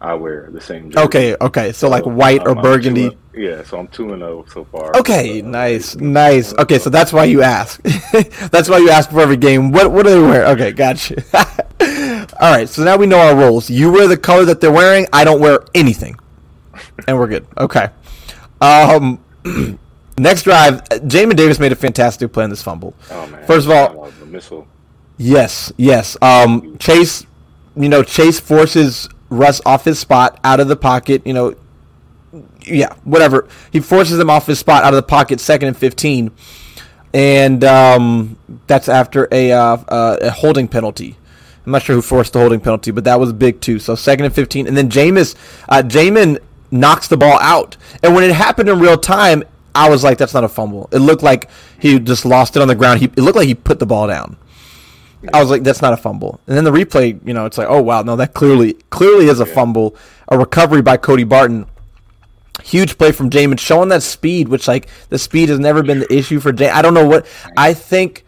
[0.00, 1.04] I wear the same jersey.
[1.04, 1.72] Okay, okay.
[1.72, 3.16] So, so like white or burgundy.
[3.34, 4.96] yeah, so I'm two and zero oh so far.
[4.96, 6.54] Okay, nice, nice.
[6.54, 7.82] Okay, so that's why you ask.
[8.50, 9.72] that's why you ask for every game.
[9.72, 10.46] What what do they wear?
[10.48, 11.22] Okay, gotcha.
[12.40, 13.68] All right, so now we know our rules.
[13.68, 15.06] You wear the color that they're wearing.
[15.12, 16.18] I don't wear anything,
[17.06, 17.46] and we're good.
[17.58, 17.88] Okay.
[18.62, 19.22] Um.
[20.18, 22.94] next drive, Jamin Davis made a fantastic play in this fumble.
[23.10, 23.46] Oh man!
[23.46, 24.66] First of all, the missile.
[25.22, 26.16] Yes, yes.
[26.22, 27.26] Um, Chase,
[27.76, 31.26] you know, Chase forces Russ off his spot out of the pocket.
[31.26, 31.54] You know,
[32.62, 33.46] yeah, whatever.
[33.70, 36.30] He forces him off his spot out of the pocket, second and fifteen,
[37.12, 41.18] and um, that's after a, uh, uh, a holding penalty.
[41.66, 43.78] I'm not sure who forced the holding penalty, but that was big too.
[43.78, 45.34] So second and fifteen, and then Jameis,
[45.68, 46.38] uh, Jamin
[46.70, 50.32] knocks the ball out, and when it happened in real time, I was like, "That's
[50.32, 53.00] not a fumble." It looked like he just lost it on the ground.
[53.00, 54.38] He it looked like he put the ball down.
[55.34, 56.40] I was like, that's not a fumble.
[56.46, 59.40] And then the replay, you know, it's like, oh wow, no, that clearly clearly is
[59.40, 59.54] a yeah.
[59.54, 59.96] fumble.
[60.28, 61.66] A recovery by Cody Barton.
[62.62, 66.12] Huge play from Jamin, showing that speed, which like the speed has never been the
[66.12, 66.72] issue for Jamin.
[66.72, 68.24] I don't know what I think,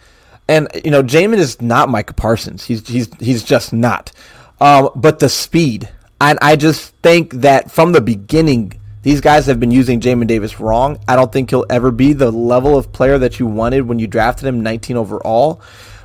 [0.48, 2.64] and you know, Jamin is not Micah Parsons.
[2.64, 4.12] He's he's he's just not.
[4.60, 5.88] Um, but the speed,
[6.20, 10.60] and I just think that from the beginning, these guys have been using Jamin Davis
[10.60, 10.98] wrong.
[11.08, 14.06] I don't think he'll ever be the level of player that you wanted when you
[14.06, 15.60] drafted him 19 overall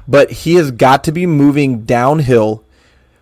[0.07, 2.63] but he has got to be moving downhill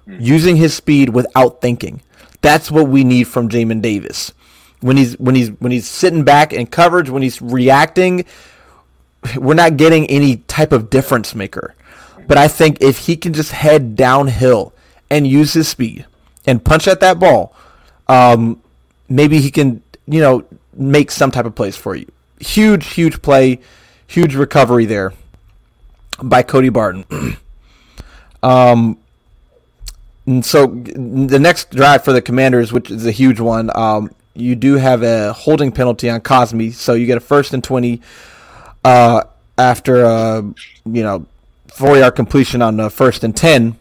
[0.07, 2.01] using his speed without thinking.
[2.41, 4.31] That's what we need from Jamin Davis.
[4.81, 8.25] When he's when he's when he's sitting back in coverage, when he's reacting,
[9.37, 11.73] we're not getting any type of difference maker.
[12.27, 14.73] But I think if he can just head downhill
[15.09, 16.05] and use his speed
[16.45, 17.55] and punch at that ball,
[18.07, 18.61] um,
[19.09, 20.43] maybe he can, you know,
[20.75, 22.11] make some type of plays for you.
[22.39, 23.59] Huge, huge play,
[24.07, 25.13] huge recovery there
[26.21, 27.05] by Cody Barton.
[28.43, 28.97] um,
[30.41, 34.75] so the next drive for the Commanders, which is a huge one, um, you do
[34.75, 38.01] have a holding penalty on Cosmi, so you get a first and twenty
[38.83, 39.23] uh,
[39.57, 40.41] after a
[40.85, 41.25] you know
[41.67, 43.77] four yard completion on the first and ten.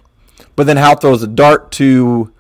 [0.56, 2.32] But then Howell throws a dart to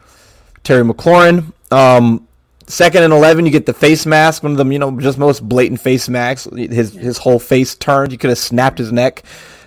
[0.62, 1.52] Terry McLaurin.
[1.72, 2.28] Um,
[2.66, 5.48] second and eleven, you get the face mask, one of them, you know, just most
[5.48, 6.46] blatant face masks.
[6.54, 8.12] His his whole face turned.
[8.12, 9.24] You could have snapped his neck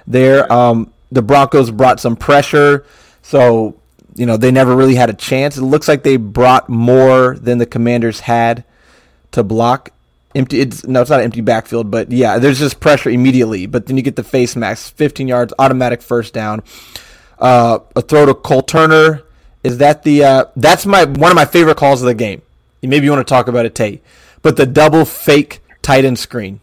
[0.07, 0.51] there.
[0.51, 2.85] Um, the Broncos brought some pressure,
[3.21, 3.75] so
[4.15, 5.57] you know they never really had a chance.
[5.57, 8.63] It looks like they brought more than the Commanders had
[9.31, 9.91] to block
[10.35, 10.61] empty.
[10.61, 13.65] It's no, it's not an empty backfield, but yeah, there's just pressure immediately.
[13.65, 16.63] But then you get the face mask, 15 yards, automatic first down.
[17.39, 19.23] Uh, a throw to Cole Turner.
[19.63, 20.23] Is that the?
[20.23, 22.41] Uh, that's my one of my favorite calls of the game.
[22.81, 24.01] Maybe you want to talk about it, Tate.
[24.41, 26.61] But the double fake tight end screen.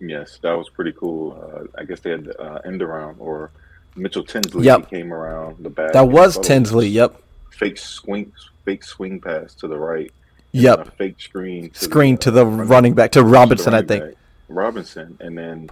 [0.00, 1.32] Yes, that was pretty cool.
[1.40, 3.50] Uh, I guess they had uh, end around or
[3.96, 4.90] Mitchell Tinsley Yep.
[4.90, 5.92] came around the back.
[5.92, 6.88] That was Tinsley.
[6.88, 7.20] Yep.
[7.50, 8.32] Fake swing,
[8.64, 10.10] fake swing pass to the right.
[10.52, 10.88] Yep.
[10.88, 11.70] a fake screen.
[11.70, 14.04] To Screen to the running- running back to to Robinson, I think.
[14.04, 14.14] back.
[14.48, 15.68] Robinson, and then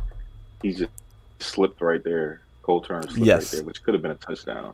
[0.62, 0.90] he just
[1.40, 2.40] slipped right there.
[2.62, 3.44] Cole Turner slipped Yes.
[3.52, 4.72] right there, which could have been a touchdown.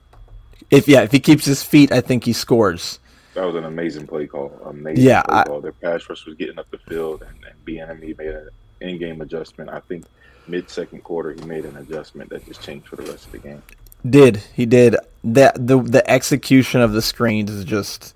[0.70, 2.98] If yeah, if he keeps his feet, I think he scores.
[3.34, 4.52] That was an amazing play call.
[4.64, 5.60] Amazing Yeah, play I- call.
[5.60, 8.48] Their pass rush was getting up the field, and, and Bieniemy made an
[8.80, 9.70] in-game adjustment.
[9.70, 10.04] I think
[10.48, 13.62] mid-second quarter he made an adjustment that just changed for the rest of the game.
[14.08, 18.14] Did he did that the the execution of the screens is just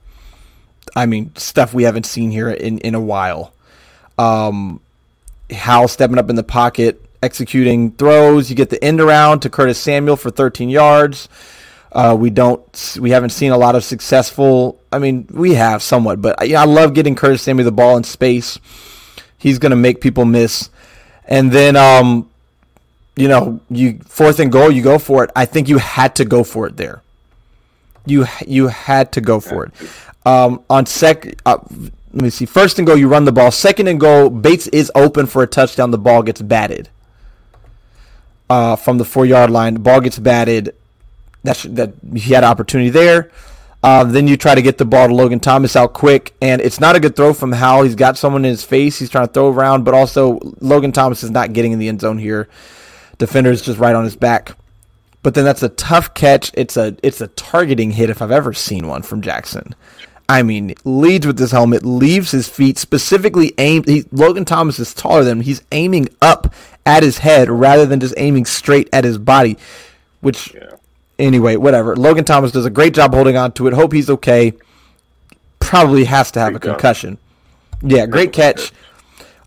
[0.97, 3.53] I mean stuff we haven't seen here in in a while.
[4.19, 4.81] Um
[5.53, 9.79] Howell stepping up in the pocket, executing throws, you get the end around to Curtis
[9.79, 11.29] Samuel for 13 yards.
[11.93, 16.21] Uh, we don't we haven't seen a lot of successful I mean we have somewhat
[16.21, 18.59] but yeah, I love getting Curtis Samuel the ball in space.
[19.39, 20.71] He's going to make people miss.
[21.27, 22.29] And then um
[23.17, 25.31] you know, you fourth and goal, you go for it.
[25.37, 27.03] I think you had to go for it there.
[28.07, 29.73] You you had to go for it.
[30.27, 31.59] Um, on sec, uh,
[32.13, 32.47] let me see.
[32.47, 33.51] First and goal, you run the ball.
[33.51, 35.91] Second and goal, Bates is open for a touchdown.
[35.91, 36.89] The ball gets batted
[38.51, 39.75] uh, from the four yard line.
[39.75, 40.75] The ball gets batted.
[41.45, 43.31] That that he had opportunity there.
[43.85, 46.81] Uh, then you try to get the ball to Logan Thomas out quick, and it's
[46.81, 47.83] not a good throw from Howell.
[47.83, 48.99] He's got someone in his face.
[48.99, 52.01] He's trying to throw around, but also Logan Thomas is not getting in the end
[52.01, 52.49] zone here.
[53.19, 54.57] Defender's just right on his back.
[55.23, 56.51] But then that's a tough catch.
[56.55, 59.75] It's a it's a targeting hit if I've ever seen one from Jackson.
[60.31, 63.87] I mean, leads with his helmet, leaves his feet specifically aimed.
[63.87, 65.45] He, Logan Thomas is taller than him.
[65.45, 66.55] He's aiming up
[66.87, 69.59] at his head rather than just aiming straight at his body.
[70.23, 70.74] Which, Yeah.
[71.19, 71.97] Anyway, whatever.
[71.97, 73.73] Logan Thomas does a great job holding on to it.
[73.75, 74.53] Hope he's okay.
[75.61, 76.75] Probably has to have Great a job.
[76.77, 77.19] concussion.
[77.83, 78.73] Yeah, great catch.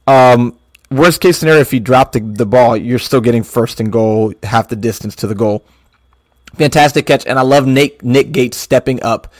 [0.05, 0.57] Um,
[0.89, 4.33] worst case scenario, if you drop the, the ball, you're still getting first and goal,
[4.43, 5.63] half the distance to the goal.
[6.55, 9.31] Fantastic catch, and I love Nick Nick Gates stepping up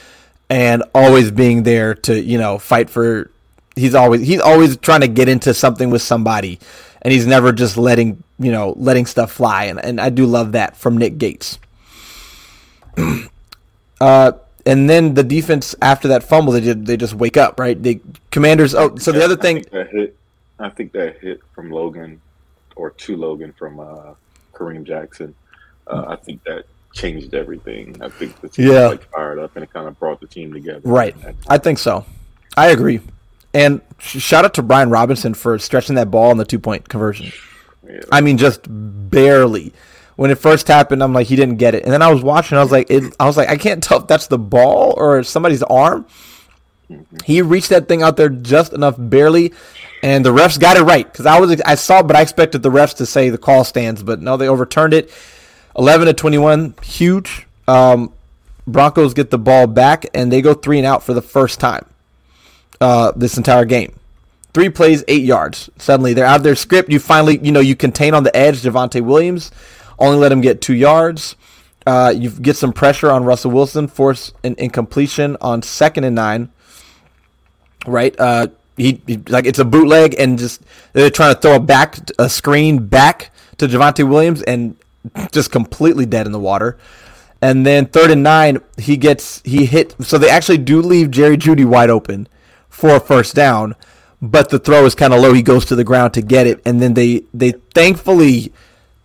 [0.49, 3.31] and always being there to you know fight for.
[3.75, 6.59] He's always he's always trying to get into something with somebody,
[7.01, 10.51] and he's never just letting you know letting stuff fly, and, and I do love
[10.51, 11.57] that from Nick Gates.
[14.01, 14.31] uh,
[14.65, 17.81] and then the defense after that fumble, they did they just wake up, right?
[17.81, 18.75] The Commanders.
[18.75, 20.15] Oh, so the other I thing, think that hit,
[20.59, 22.21] I think that hit from Logan
[22.75, 24.13] or to Logan from uh,
[24.53, 25.33] Kareem Jackson.
[25.87, 27.95] Uh, I think that changed everything.
[28.01, 28.87] I think the team Yeah.
[28.87, 30.81] like fired up and it kind of brought the team together.
[30.83, 31.15] Right.
[31.47, 32.05] I think so.
[32.57, 32.99] I agree.
[33.53, 37.31] And shout out to Brian Robinson for stretching that ball on the two point conversion.
[37.87, 39.73] yeah, I mean, just barely.
[40.17, 41.83] When it first happened, I'm like, he didn't get it.
[41.83, 44.01] And then I was watching, I was like, it, I was like, I can't tell
[44.01, 46.05] if that's the ball or somebody's arm.
[47.23, 49.53] He reached that thing out there just enough, barely,
[50.01, 51.09] and the refs got it right.
[51.09, 54.03] Because I was, I saw, but I expected the refs to say the call stands,
[54.03, 55.11] but no, they overturned it.
[55.77, 57.45] 11 to 21, huge.
[57.67, 58.11] Um,
[58.65, 61.85] Broncos get the ball back, and they go three and out for the first time
[62.81, 63.93] uh, this entire game.
[64.53, 65.69] Three plays, eight yards.
[65.77, 66.89] Suddenly they're out of their script.
[66.89, 69.51] You finally, you know, you contain on the edge Javonte Williams,
[69.99, 71.35] only let him get two yards.
[71.85, 76.51] Uh, you get some pressure on Russell Wilson, force an incompletion on second and nine.
[77.85, 80.61] Right, uh, he, he like it's a bootleg, and just
[80.93, 84.75] they're trying to throw a back a screen back to Javonte Williams, and
[85.31, 86.77] just completely dead in the water.
[87.41, 89.95] And then third and nine, he gets he hit.
[90.01, 92.27] So they actually do leave Jerry Jeudy wide open
[92.67, 93.75] for a first down,
[94.21, 95.33] but the throw is kind of low.
[95.33, 98.51] He goes to the ground to get it, and then they they thankfully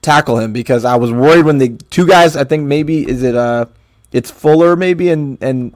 [0.03, 2.37] tackle him because I was worried when the two guys.
[2.37, 3.67] I think maybe is it uh
[4.13, 5.75] it's Fuller maybe and and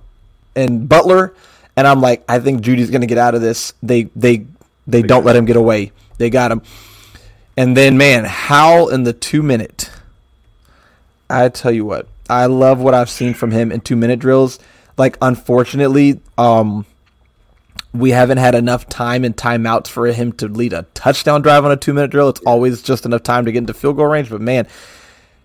[0.54, 1.34] and Butler,
[1.76, 3.72] and I'm like I think Jeudy's gonna get out of this.
[3.82, 4.46] They they
[4.86, 5.92] they don't let him get away.
[6.18, 6.62] They got him,
[7.56, 9.90] and then man, Howell in the two minute.
[11.28, 14.58] I tell you what, I love what I've seen from him in two minute drills.
[14.96, 16.86] Like, unfortunately, um,
[17.98, 21.70] we haven't had enough time and timeouts for him to lead a touchdown drive on
[21.70, 22.28] a two minute drill.
[22.28, 24.30] It's always just enough time to get into field goal range.
[24.30, 24.66] But man,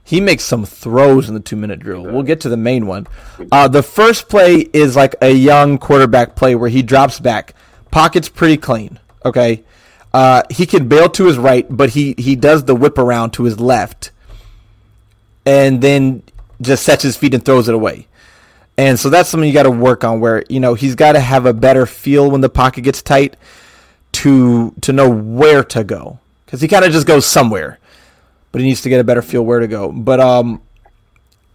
[0.03, 2.03] he makes some throws in the two minute drill.
[2.03, 3.07] We'll get to the main one.
[3.51, 7.53] Uh, the first play is like a young quarterback play where he drops back,
[7.91, 8.99] pocket's pretty clean.
[9.23, 9.63] Okay,
[10.13, 13.43] uh, he can bail to his right, but he he does the whip around to
[13.43, 14.11] his left
[15.45, 16.23] and then
[16.61, 18.07] just sets his feet and throws it away.
[18.77, 21.19] And so that's something you got to work on where, you know, he's got to
[21.19, 23.37] have a better feel when the pocket gets tight
[24.13, 27.79] to to know where to go because he kind of just goes somewhere,
[28.51, 29.91] but he needs to get a better feel where to go.
[29.91, 30.61] But um,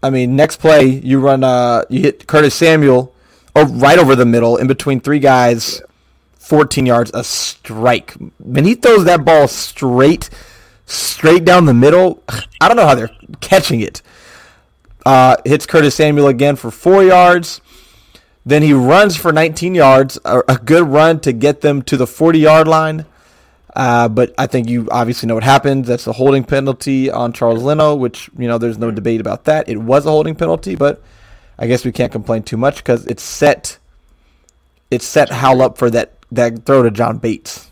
[0.02, 3.14] I mean, next play you run uh you hit Curtis Samuel,
[3.54, 5.82] oh right over the middle in between three guys,
[6.34, 8.14] fourteen yards, a strike.
[8.38, 10.30] When he throws that ball straight
[10.86, 12.22] straight down the middle,
[12.60, 13.10] I don't know how they're
[13.40, 14.00] catching it.
[15.06, 17.60] Uh, hits Curtis Samuel again for four yards.
[18.44, 22.08] Then he runs for 19 yards, a, a good run to get them to the
[22.08, 23.06] 40 yard line.
[23.76, 25.84] Uh, but I think you obviously know what happened.
[25.84, 29.68] That's the holding penalty on Charles Leno, which, you know, there's no debate about that.
[29.68, 31.00] It was a holding penalty, but
[31.56, 33.78] I guess we can't complain too much because it set
[34.90, 37.70] it set Howell up for that, that throw to John Bates.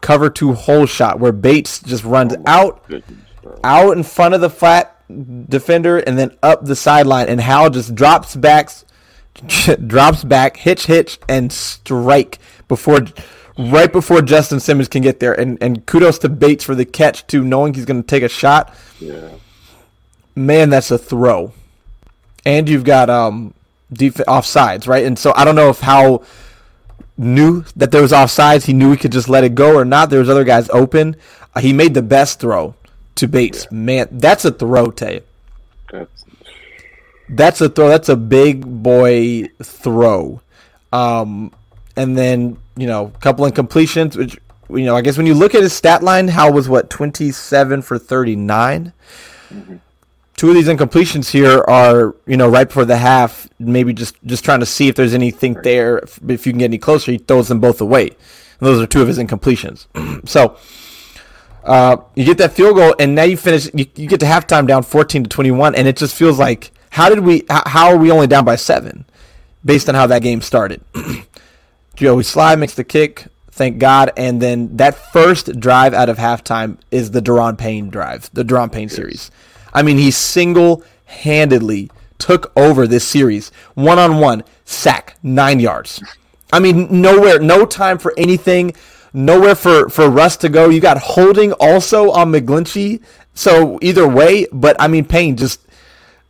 [0.00, 2.82] Cover two hole shot where Bates just runs out
[3.62, 7.94] out in front of the flat defender and then up the sideline and Howell just
[7.94, 8.70] drops back
[9.86, 12.38] drops back, hitch hitch and strike
[12.68, 13.00] before
[13.58, 15.38] right before Justin Simmons can get there.
[15.38, 18.28] And and kudos to Bates for the catch too, knowing he's going to take a
[18.28, 18.74] shot.
[19.00, 19.30] Yeah.
[20.34, 21.52] Man, that's a throw.
[22.44, 23.54] And you've got um
[23.92, 25.04] def- offsides, right?
[25.04, 26.24] And so I don't know if how
[27.18, 28.66] knew that there was offsides.
[28.66, 30.10] He knew he could just let it go or not.
[30.10, 31.16] There was other guys open.
[31.54, 32.74] Uh, he made the best throw
[33.16, 33.66] to Bates.
[33.70, 33.76] Yeah.
[33.76, 35.22] Man, that's a throw, Tay.
[35.90, 36.24] That's
[37.28, 37.88] That's a throw.
[37.88, 40.40] That's a big boy throw.
[40.92, 41.52] Um,
[41.96, 44.38] and then you know, a couple incompletions, which
[44.68, 47.30] you know, I guess when you look at his stat line, Howell was what twenty
[47.32, 48.92] seven for thirty-nine?
[50.36, 54.44] Two of these incompletions here are, you know, right before the half, maybe just just
[54.44, 55.98] trying to see if there's anything there.
[55.98, 58.08] If, if you can get any closer, he throws them both away.
[58.08, 59.86] And those are two of his incompletions.
[60.28, 60.58] so
[61.66, 63.66] uh, you get that field goal, and now you finish.
[63.74, 66.70] You, you get to halftime down fourteen to twenty one, and it just feels like
[66.90, 67.44] how did we?
[67.50, 69.04] How, how are we only down by seven,
[69.64, 70.80] based on how that game started?
[71.96, 76.78] Joey Slye makes the kick, thank God, and then that first drive out of halftime
[76.90, 79.30] is the Daron Payne drive, the Daron Payne series.
[79.72, 86.02] I mean, he single handedly took over this series, one on one, sack, nine yards.
[86.52, 88.74] I mean, nowhere, no time for anything,
[89.16, 90.68] nowhere for, for Russ to go.
[90.68, 93.02] You got holding also on McGlinchey.
[93.34, 95.60] So either way, but I mean, Payne just,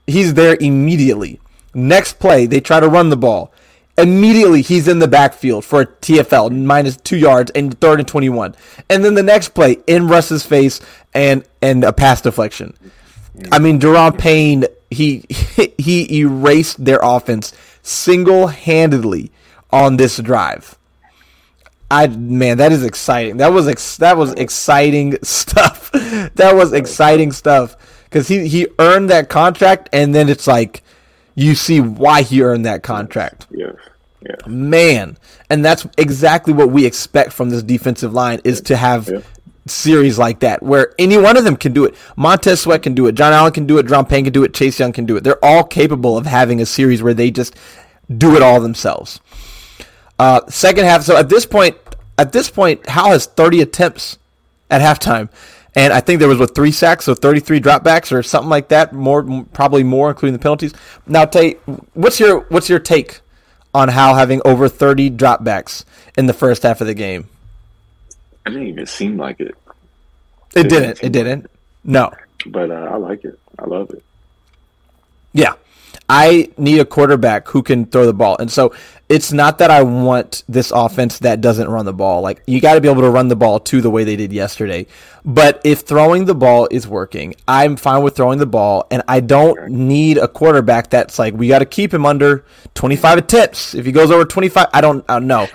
[0.07, 1.41] he's there immediately.
[1.75, 3.53] Next play, they try to run the ball.
[3.99, 8.55] Immediately, he's in the backfield for a TFL, minus two yards, and third and 21.
[8.91, 10.81] And then the next play, in Russ's face,
[11.15, 12.75] and, and a pass deflection.
[13.51, 15.25] I mean, Daron Payne, he,
[15.79, 19.33] he erased their offense single handedly
[19.71, 20.77] on this drive.
[21.91, 23.37] I man, that is exciting.
[23.37, 25.91] That was ex- that was exciting stuff.
[25.93, 30.83] that was exciting stuff because he he earned that contract, and then it's like
[31.35, 33.47] you see why he earned that contract.
[33.51, 33.75] yes.
[34.23, 34.35] Yeah.
[34.49, 35.19] Man,
[35.51, 39.21] and that's exactly what we expect from this defensive line is to have Yeah.
[39.67, 41.95] series like that where any one of them can do it.
[42.17, 43.15] Montez Sweat can do it.
[43.15, 43.87] John Allen can do it.
[43.87, 44.53] John Payne can do it.
[44.53, 45.23] Chase Young can do it.
[45.23, 47.55] They're all capable of having a series where they just
[48.19, 49.21] do it all themselves.
[50.19, 51.03] Uh, second half.
[51.03, 51.77] So at this point,
[52.19, 54.19] at this point, Howell has 30 attempts
[54.71, 55.29] at halftime,
[55.75, 58.93] and I think there was what three sacks, so 33 dropbacks or something like that.
[58.95, 60.73] More, probably more, including the penalties.
[61.07, 61.59] Now, Tate,
[61.95, 63.21] what's your what's your take
[63.75, 65.85] on Howell having over 30 dropbacks
[66.17, 67.29] in the first half of the game?
[68.47, 69.55] It didn't even seem like it,
[70.55, 71.03] It didn't.
[71.03, 71.51] It didn't.
[71.85, 72.11] No.
[72.47, 73.39] but uh, I like it.
[73.59, 74.03] I love it.
[75.33, 75.55] Yeah.
[76.09, 78.37] I need a quarterback who can throw the ball.
[78.39, 78.75] And so
[79.09, 82.23] it's not that I want this offense that doesn't run the ball.
[82.23, 84.33] Like you got to be able to run the ball too the way they did
[84.33, 84.87] yesterday.
[85.25, 89.21] But if throwing the ball is working, I'm fine with throwing the ball and I
[89.21, 92.45] don't need a quarterback that's like we got to keep him under
[92.75, 93.75] 25 attempts.
[93.75, 95.49] If he goes over 25, I don't I don't know.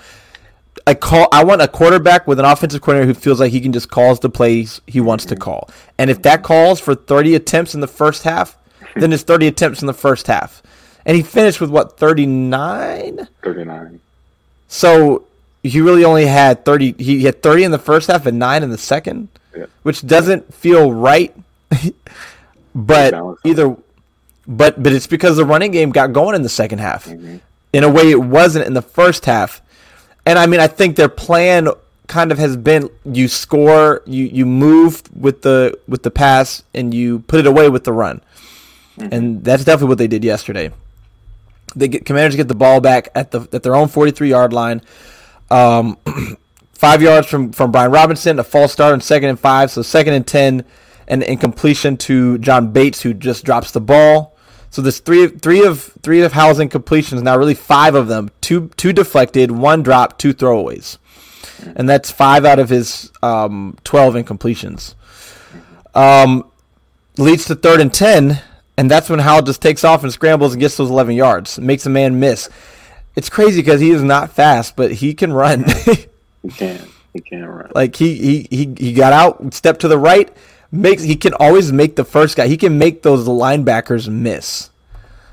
[0.87, 1.27] I call.
[1.31, 4.19] I want a quarterback with an offensive coordinator who feels like he can just calls
[4.19, 5.43] the plays he wants to mm-hmm.
[5.43, 5.69] call.
[5.97, 8.57] And if that calls for 30 attempts in the first half,
[8.95, 10.61] then his 30 attempts in the first half.
[11.05, 13.27] And he finished with what 39.
[13.43, 13.99] 39.
[14.67, 15.23] So
[15.63, 16.95] he really only had 30.
[16.97, 19.65] He had 30 in the first half and nine in the second, Yeah.
[19.83, 21.35] which doesn't feel right.
[22.75, 23.13] but
[23.43, 23.75] either,
[24.47, 27.07] but but it's because the running game got going in the second half.
[27.07, 29.61] In a way, it wasn't in the first half.
[30.25, 31.69] And I mean, I think their plan
[32.07, 36.93] kind of has been you score, you you move with the with the pass, and
[36.93, 38.21] you put it away with the run.
[38.97, 40.71] And that's definitely what they did yesterday.
[41.75, 44.81] They get commanders get the ball back at the at their own 43 yard line.
[45.49, 45.97] Um,
[46.73, 50.13] five yards from from Brian Robinson, a false start on second and five, so second
[50.13, 50.65] and ten,
[51.07, 54.37] and incompletion to John Bates, who just drops the ball.
[54.69, 58.69] So there's three three of three of Howell's incompletions now, really five of them, two
[58.75, 60.97] two deflected, one drop, two throwaways.
[61.75, 64.95] and that's five out of his um, 12 incompletions.
[65.93, 66.49] Um,
[67.17, 68.41] leads to third and 10,
[68.81, 71.85] and that's when Howell just takes off and scrambles and gets those 11 yards, makes
[71.85, 72.49] a man miss.
[73.15, 75.65] It's crazy because he is not fast, but he can run.
[76.41, 76.87] he can.
[77.13, 77.71] He can run.
[77.75, 80.35] Like he, he he he got out, stepped to the right,
[80.71, 82.47] makes he can always make the first guy.
[82.47, 84.71] He can make those linebackers miss.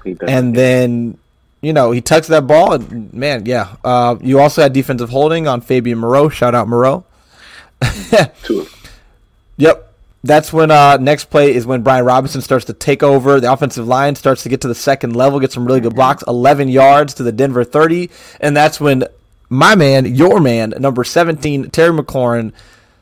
[0.04, 1.16] And then
[1.62, 3.76] you know, he tucks that ball, and man, yeah.
[3.82, 6.28] Uh, you also had defensive holding on Fabian Moreau.
[6.28, 7.06] Shout out Moreau.
[9.56, 9.87] yep.
[10.24, 13.40] That's when uh, next play is when Brian Robinson starts to take over.
[13.40, 16.24] The offensive line starts to get to the second level, get some really good blocks,
[16.26, 18.10] 11 yards to the Denver 30.
[18.40, 19.04] And that's when
[19.48, 22.52] my man, your man, number 17, Terry McLaurin,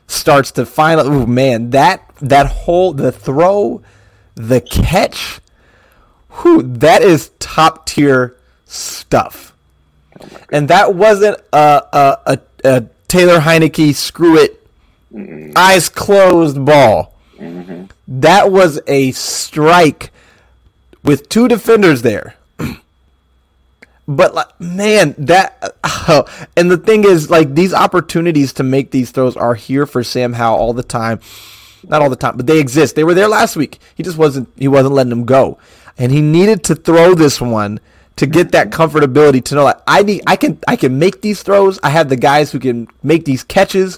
[0.07, 1.09] starts to finally.
[1.09, 3.81] Oh, man, that that whole the throw,
[4.35, 5.39] the catch,
[6.41, 9.53] whew, that is top tier stuff.
[10.51, 14.56] and that wasn't a, a, a, a Taylor Heinicke screw it,
[15.13, 15.51] mm-hmm.
[15.55, 17.13] eyes closed ball.
[17.37, 17.85] Mm-hmm.
[18.07, 20.11] That was a strike
[21.03, 22.35] with two defenders there.
[24.07, 26.23] but like, man, that uh,
[26.57, 30.33] and the thing is, like these opportunities to make these throws are here for Sam
[30.33, 31.19] Howell all the time.
[31.87, 32.95] Not all the time, but they exist.
[32.95, 33.79] They were there last week.
[33.95, 34.49] He just wasn't.
[34.57, 35.57] He wasn't letting them go,
[35.97, 37.79] and he needed to throw this one
[38.17, 41.43] to get that comfortability to know that I need I can I can make these
[41.43, 41.79] throws.
[41.83, 43.97] I have the guys who can make these catches.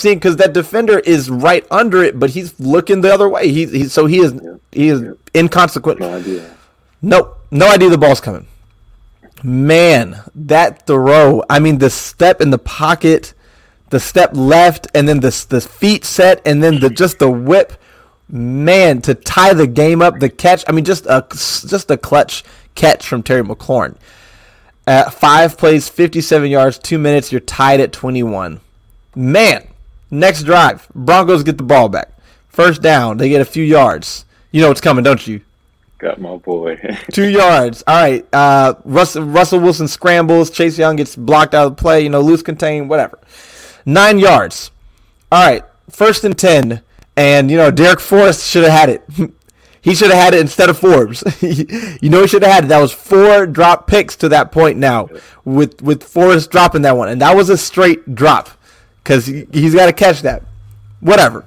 [0.00, 3.48] seeing because that defender is right under it, but he's looking the other way.
[3.48, 4.54] He's he, so he is yeah.
[4.72, 5.12] he is yeah.
[5.34, 6.00] inconsequent.
[6.00, 6.56] No idea.
[7.02, 8.46] Nope, no idea the ball's coming.
[9.42, 11.42] Man, that throw!
[11.48, 13.32] I mean, the step in the pocket,
[13.90, 17.72] the step left, and then the the feet set, and then the just the whip.
[18.32, 20.62] Man, to tie the game up, the catch.
[20.68, 22.44] I mean, just a just a clutch
[22.76, 23.96] catch from Terry McLaurin.
[24.86, 27.32] At five plays, fifty-seven yards, two minutes.
[27.32, 28.60] You're tied at twenty-one.
[29.16, 29.66] Man,
[30.10, 32.10] Next drive, Broncos get the ball back.
[32.48, 34.24] First down, they get a few yards.
[34.50, 35.42] You know what's coming, don't you?
[35.98, 36.76] Got my boy.
[37.12, 37.84] Two yards.
[37.86, 38.26] All right.
[38.32, 40.50] Uh, Russell, Russell Wilson scrambles.
[40.50, 42.00] Chase Young gets blocked out of the play.
[42.00, 43.18] You know, loose contain, whatever.
[43.84, 44.70] Nine yards.
[45.30, 45.62] All right.
[45.90, 46.82] First and ten.
[47.16, 49.04] And you know, Darrick Forrest should have had it.
[49.82, 51.22] he should have had it instead of Forbes.
[51.42, 52.68] you know, he should have had it.
[52.68, 55.08] That was four drop picks to that point now,
[55.44, 58.48] with with Forrest dropping that one, and that was a straight drop
[59.02, 60.42] because he, has got to catch that.
[61.00, 61.44] Whatever.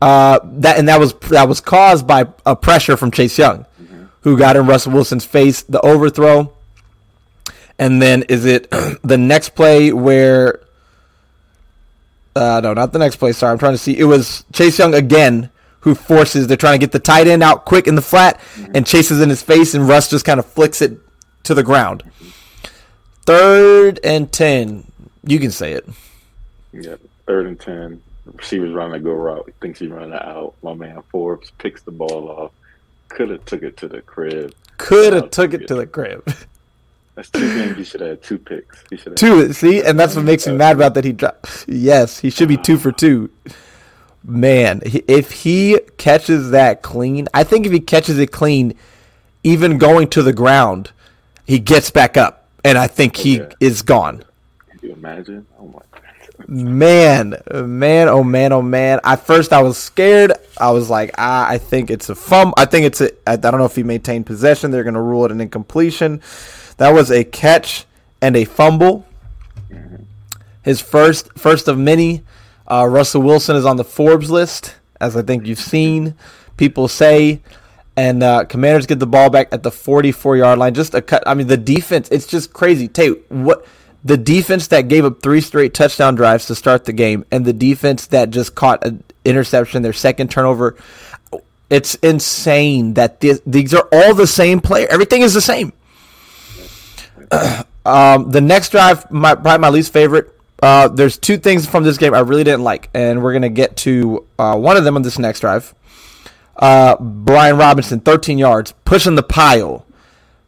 [0.00, 4.04] Uh, that and that was that was caused by a pressure from Chase Young, mm-hmm.
[4.20, 6.52] who got in Russell Wilson's face, the overthrow,
[7.78, 8.70] and then is it
[9.02, 10.60] the next play where?
[12.36, 13.32] Uh, no, not the next play.
[13.32, 13.96] Sorry, I'm trying to see.
[13.96, 15.50] It was Chase Young again
[15.80, 16.46] who forces.
[16.46, 18.72] They're trying to get the tight end out quick in the flat, mm-hmm.
[18.74, 20.98] and chases in his face, and Russ just kind of flicks it
[21.44, 22.02] to the ground.
[23.24, 24.90] Third and ten.
[25.22, 25.88] You can say it.
[26.74, 26.96] Yeah,
[27.26, 28.02] third and ten.
[28.26, 29.52] Receivers running a go route.
[29.60, 30.54] Thinks he's running out.
[30.62, 32.52] My man Forbes picks the ball off.
[33.08, 34.54] Could have took it to the crib.
[34.78, 36.26] Could have uh, took it to the crib.
[37.14, 37.76] That's two games.
[37.76, 38.82] He should have had two picks.
[38.90, 39.52] He should have two.
[39.52, 41.04] See, and that's what makes me uh, mad about that.
[41.04, 41.64] He dropped.
[41.68, 43.30] Yes, he should be two for two.
[44.24, 48.74] Man, if he catches that clean, I think if he catches it clean,
[49.44, 50.90] even going to the ground,
[51.46, 53.52] he gets back up, and I think he yeah.
[53.60, 54.24] is gone.
[54.70, 55.46] Can you imagine?
[55.60, 55.82] Oh my
[56.46, 59.00] man, man, oh man, oh man.
[59.04, 60.32] At first, I was scared.
[60.58, 62.54] I was like, ah, I think it's a fumble.
[62.56, 63.10] I think it's a.
[63.28, 64.70] I don't know if he maintained possession.
[64.70, 66.20] They're going to rule it an incompletion.
[66.76, 67.86] That was a catch
[68.20, 69.06] and a fumble.
[70.62, 72.22] His first, first of many.
[72.66, 76.14] Uh, Russell Wilson is on the Forbes list, as I think you've seen
[76.56, 77.42] people say.
[77.96, 80.74] And uh, Commanders get the ball back at the 44 yard line.
[80.74, 81.22] Just a cut.
[81.26, 82.08] I mean, the defense.
[82.10, 82.88] It's just crazy.
[82.88, 83.64] Tate, what?
[84.04, 87.54] The defense that gave up three straight touchdown drives to start the game and the
[87.54, 90.76] defense that just caught an interception, their second turnover.
[91.70, 94.86] It's insane that this, these are all the same player.
[94.90, 95.72] Everything is the same.
[97.86, 100.30] um, the next drive, my, probably my least favorite.
[100.62, 103.76] Uh, there's two things from this game I really didn't like, and we're gonna get
[103.78, 105.74] to uh, one of them on this next drive.
[106.56, 109.84] Uh, Brian Robinson, 13 yards, pushing the pile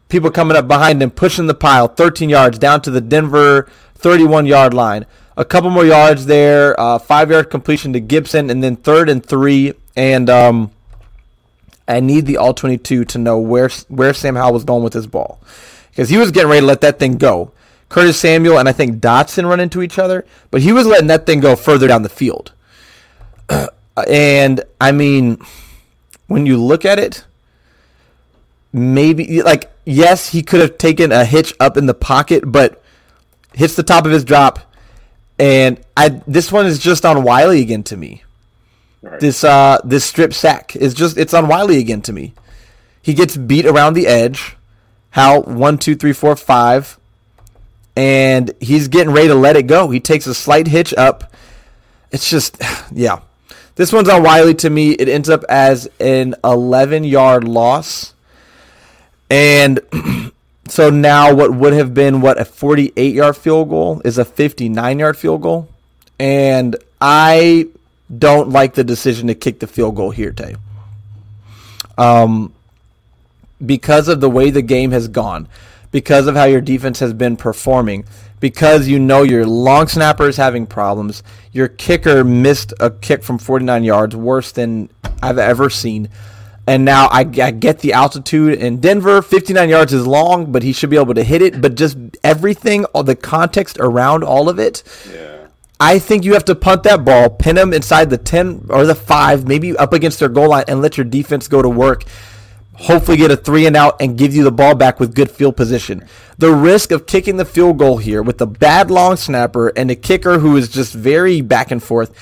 [0.09, 4.45] people coming up behind him, pushing the pile, 13 yards down to the Denver 31
[4.45, 5.05] yard line.
[5.35, 9.23] A couple more yards there, uh, five yard completion to Gibson, and then third and
[9.23, 9.73] three.
[9.95, 10.71] And um,
[11.87, 15.07] I need the all 22 to know where where Sam Howell was going with his
[15.07, 15.39] ball
[15.89, 17.51] because he was getting ready to let that thing go.
[17.89, 21.25] Curtis Samuel and I think Dotson run into each other, but he was letting that
[21.25, 22.51] thing go further down the field.
[24.07, 25.37] and I mean,
[26.27, 27.23] when you look at it,
[28.73, 32.83] maybe like yes, he could have taken a hitch up in the pocket, but
[33.53, 34.59] hits the top of his drop,
[35.39, 38.23] and I this one is just on Wylie again to me.
[39.01, 39.19] Right.
[39.19, 42.33] This uh this strip sack is just it's on Wylie again to me.
[43.01, 44.57] He gets beat around the edge.
[45.11, 46.99] How one, two, three, four, five,
[47.95, 49.89] and he's getting ready to let it go.
[49.89, 51.33] He takes a slight hitch up.
[52.11, 52.61] It's just
[52.91, 53.21] yeah.
[53.75, 54.91] This one's on Wylie to me.
[54.91, 58.15] It ends up as an 11 yard loss.
[59.29, 59.79] And
[60.67, 64.99] so now what would have been what a 48 yard field goal is a 59
[64.99, 65.69] yard field goal.
[66.19, 67.67] And I
[68.15, 70.55] don't like the decision to kick the field goal here, Tay.
[71.97, 72.53] Um,
[73.63, 75.47] because of the way the game has gone,
[75.91, 78.05] because of how your defense has been performing,
[78.39, 81.23] because you know your long snapper is having problems.
[81.51, 84.89] Your kicker missed a kick from 49 yards, worse than
[85.21, 86.09] I've ever seen.
[86.67, 89.21] And now I, I, get the altitude in Denver.
[89.21, 91.61] 59 yards is long, but he should be able to hit it.
[91.61, 95.47] But just everything, all the context around all of it, yeah.
[95.79, 98.95] I think you have to punt that ball, pin them inside the 10 or the
[98.95, 102.03] 5, maybe up against their goal line, and let your defense go to work
[102.77, 105.57] hopefully get a three and out and give you the ball back with good field
[105.57, 106.05] position.
[106.37, 109.95] The risk of kicking the field goal here with a bad long snapper and a
[109.95, 112.13] kicker who is just very back and forth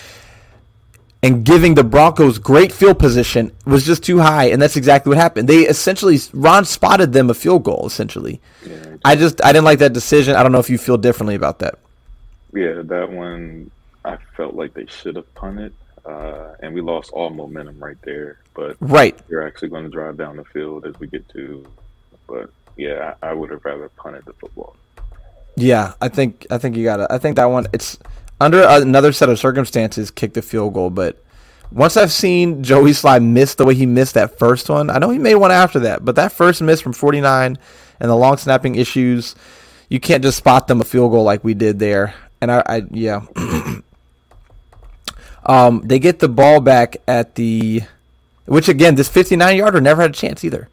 [1.26, 5.18] and giving the Broncos great field position was just too high, and that's exactly what
[5.18, 5.48] happened.
[5.48, 7.86] They essentially Ron spotted them a field goal.
[7.86, 10.36] Essentially, yeah, I just I didn't like that decision.
[10.36, 11.80] I don't know if you feel differently about that.
[12.54, 13.72] Yeah, that one
[14.06, 15.74] I felt like they should have punted
[16.06, 18.40] uh, and we lost all momentum right there.
[18.54, 21.66] But right, you're actually going to drive down the field as we get to.
[22.28, 24.76] But yeah, I, I would have rather punted the football.
[25.58, 27.08] Yeah, I think I think you got it.
[27.10, 27.68] I think that one.
[27.74, 27.98] It's
[28.40, 30.90] under another set of circumstances, kick the field goal.
[30.90, 31.24] But
[31.72, 35.10] once I've seen Joey Slye miss the way he missed that first one, I know
[35.10, 37.58] he made one after that, but that first miss from 49
[38.00, 39.36] and the long snapping issues,
[39.90, 42.14] you can't just spot them a field goal like we did there.
[42.42, 43.26] And I, I yeah.
[45.46, 47.84] Um, they get the ball back at the,
[48.46, 50.70] which again, this 59 yarder never had a chance either.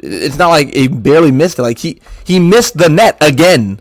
[0.00, 1.62] It's not like he barely missed it.
[1.62, 3.80] Like he he missed the net again.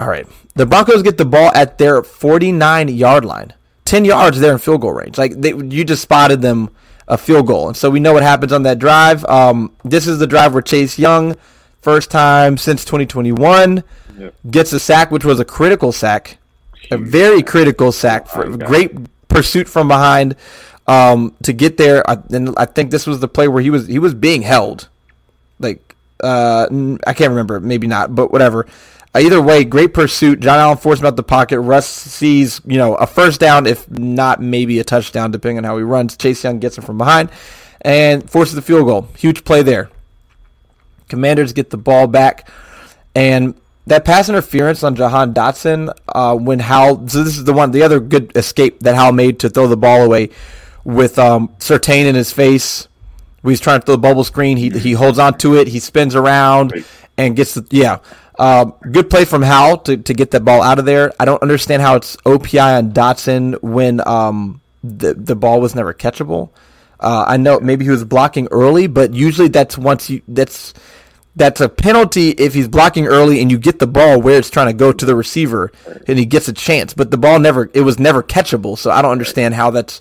[0.00, 3.52] All right, the Broncos get the ball at their 49 yard line,
[3.84, 5.18] 10 yards there in field goal range.
[5.18, 6.70] Like they, you just spotted them
[7.06, 9.24] a field goal, and so we know what happens on that drive.
[9.26, 11.36] Um, this is the drive where Chase Young,
[11.82, 13.84] first time since 2021,
[14.18, 14.34] yep.
[14.50, 16.38] gets a sack, which was a critical sack
[16.90, 18.92] a very critical sack for great
[19.28, 20.36] pursuit from behind
[20.86, 22.08] um, to get there.
[22.08, 24.88] I, and I think this was the play where he was he was being held.
[25.58, 26.66] Like uh,
[27.06, 28.66] I can't remember, maybe not, but whatever.
[29.14, 30.40] Uh, either way, great pursuit.
[30.40, 31.60] John Allen forced out the pocket.
[31.60, 35.76] Russ sees you know a first down, if not maybe a touchdown, depending on how
[35.76, 36.16] he runs.
[36.16, 37.30] Chase Young gets him from behind
[37.80, 39.08] and forces the field goal.
[39.16, 39.90] Huge play there.
[41.08, 42.48] Commanders get the ball back,
[43.14, 43.54] and
[43.86, 47.08] that pass interference on Jahan Dotson uh, when Howell.
[47.08, 49.76] So this is the one, the other good escape that Howell made to throw the
[49.76, 50.30] ball away
[50.82, 52.88] with um, Surtain in his face.
[53.44, 54.56] He's trying to throw the bubble screen.
[54.56, 55.68] He he holds on to it.
[55.68, 56.84] He spins around
[57.16, 57.98] and gets the yeah.
[58.36, 61.12] Uh, good play from Howell to, to get that ball out of there.
[61.20, 65.94] I don't understand how it's OPI on Dotson when um, the the ball was never
[65.94, 66.50] catchable.
[66.98, 70.74] Uh, I know maybe he was blocking early, but usually that's once you that's
[71.36, 74.68] that's a penalty if he's blocking early and you get the ball where it's trying
[74.68, 75.72] to go to the receiver
[76.06, 76.94] and he gets a chance.
[76.94, 80.00] But the ball never it was never catchable, so I don't understand how that's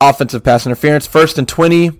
[0.00, 1.06] offensive pass interference.
[1.06, 1.99] First and twenty.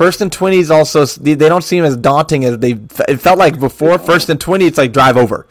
[0.00, 2.70] First and twenty is also they don't seem as daunting as they
[3.06, 3.98] it felt like before.
[3.98, 5.46] First and twenty, it's like drive over.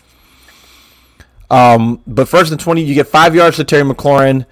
[1.51, 4.47] Um, but first and twenty, you get five yards to Terry McLaurin,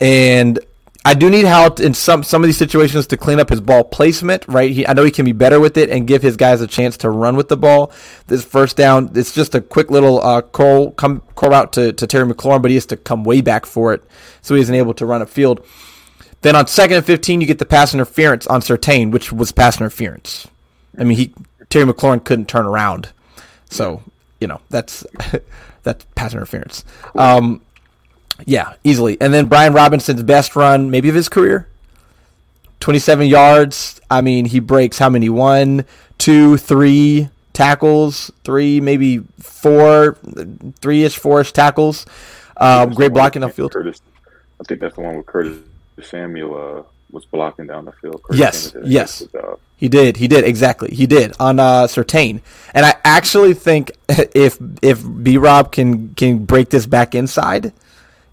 [0.00, 0.58] and
[1.06, 3.84] I do need help in some some of these situations to clean up his ball
[3.84, 4.44] placement.
[4.48, 6.66] Right, he, I know he can be better with it and give his guys a
[6.66, 7.92] chance to run with the ball.
[8.26, 12.06] This first down, it's just a quick little uh, curl come curl out to, to
[12.06, 14.04] Terry McLaurin, but he has to come way back for it,
[14.42, 15.64] so he isn't able to run a field.
[16.46, 19.80] Then on second and fifteen, you get the pass interference on Surtain, which was pass
[19.80, 20.46] interference.
[20.96, 21.34] I mean, he
[21.70, 23.08] Terry McLaurin couldn't turn around,
[23.68, 24.00] so
[24.40, 25.04] you know that's
[25.82, 26.84] that's pass interference.
[27.16, 27.62] Um,
[28.44, 29.20] yeah, easily.
[29.20, 31.66] And then Brian Robinson's best run, maybe of his career.
[32.78, 34.00] 27 yards.
[34.08, 35.28] I mean, he breaks how many?
[35.28, 35.84] One,
[36.16, 40.16] two, three tackles, three, maybe four,
[40.78, 42.06] three ish, four ish tackles.
[42.56, 43.72] Um, great blocking on field.
[43.72, 44.00] Curtis,
[44.60, 45.58] I think that's the one with Curtis
[46.02, 48.22] Samuel uh, was blocking down the field.
[48.22, 49.22] Curtis Yes, Samuel did a yes.
[49.76, 50.16] He did.
[50.16, 50.94] He did exactly.
[50.94, 52.40] He did on uh, Surtain,
[52.72, 57.72] and I actually think if if B Rob can can break this back inside,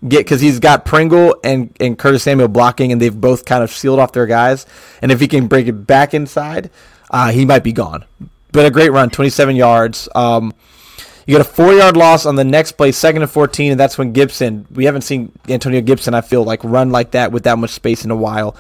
[0.08, 3.72] get because he's got Pringle and and Curtis Samuel blocking, and they've both kind of
[3.72, 4.66] sealed off their guys.
[5.02, 6.70] And if he can break it back inside,
[7.10, 8.06] uh, he might be gone.
[8.54, 10.08] But a great run, twenty seven yards.
[10.16, 10.54] Um,
[11.26, 13.98] you get a four yard loss on the next play, second and 14, and that's
[13.98, 17.58] when Gibson, we haven't seen Antonio Gibson, I feel like, run like that with that
[17.58, 18.56] much space in a while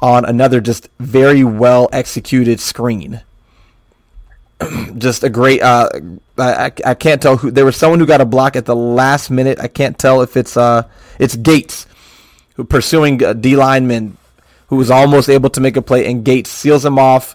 [0.00, 3.22] on another just very well executed screen.
[4.98, 5.88] just a great, uh,
[6.38, 9.30] I, I- can't tell who, there was someone who got a block at the last
[9.30, 9.58] minute.
[9.60, 10.84] I can't tell if it's, uh,
[11.18, 11.86] it's Gates
[12.54, 14.16] who pursuing a D lineman
[14.68, 17.34] who was almost able to make a play, and Gates seals him off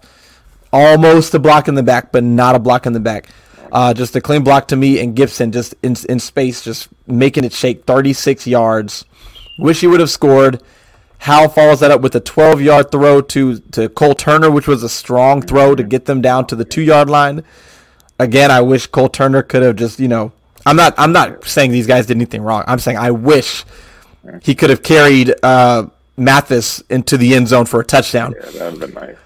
[0.71, 3.27] almost a block in the back, but not a block in the back.
[3.71, 7.43] Uh, just a clean block to me, and Gibson just in, in space, just making
[7.43, 9.05] it shake 36 yards.
[9.57, 10.61] Wish he would have scored.
[11.19, 14.83] Howell follows that up with a 12 yard throw to, to Cole Turner, which was
[14.83, 17.43] a strong throw to get them down to the two yard line.
[18.17, 20.31] Again, I wish Cole Turner could have just, you know,
[20.65, 22.63] I'm not I'm not saying these guys did anything wrong.
[22.67, 23.65] I'm saying I wish
[24.41, 28.33] he could have carried uh, Mathis into the end zone for a touchdown.
[28.35, 29.17] Yeah, that would have been nice.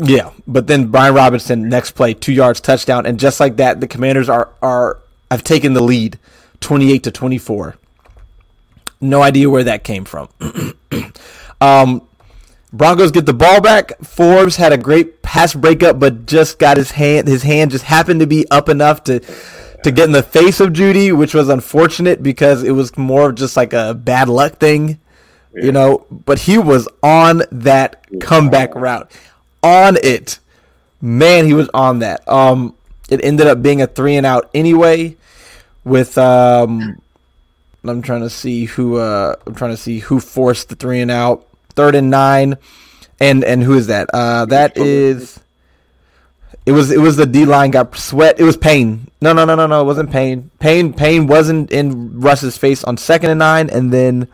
[0.00, 3.88] Yeah, but then Brian Robinson next play, two yards touchdown, and just like that, the
[3.88, 6.18] Commanders are are have taken the lead,
[6.60, 7.76] twenty eight to twenty four.
[9.00, 10.28] No idea where that came from.
[11.60, 12.08] um,
[12.72, 13.98] Broncos get the ball back.
[14.02, 17.26] Forbes had a great pass breakup, but just got his hand.
[17.28, 19.20] His hand just happened to be up enough to
[19.84, 23.36] to get in the face of Jeudy, which was unfortunate because it was more of
[23.36, 25.00] just like a bad luck thing,
[25.54, 26.06] you know.
[26.10, 29.10] But he was on that comeback route,
[29.62, 30.38] on it.
[31.00, 32.28] Man, he was on that.
[32.28, 32.74] Um,
[33.08, 35.16] it ended up being a three and out anyway.
[35.84, 37.00] With um,
[37.84, 41.10] I'm trying to see who uh, I'm trying to see who forced the three and
[41.10, 41.46] out.
[41.70, 42.56] Third and nine,
[43.20, 44.10] and and who is that?
[44.12, 45.40] Uh, that is.
[46.66, 48.38] It was it was the D line got sweat.
[48.38, 49.10] It was Payne.
[49.22, 49.80] No no no no no.
[49.80, 50.50] It wasn't Payne.
[50.58, 54.28] Payne Payne wasn't in Russ's face on second and nine, and then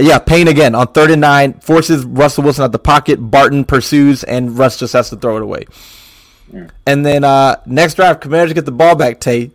[0.00, 3.16] yeah, Payne again on third and nine forces Russell Wilson out the pocket.
[3.16, 5.66] Barton pursues, and Russ just has to throw it away.
[6.86, 9.52] And then uh, next drive, Commanders get the ball back, Tate,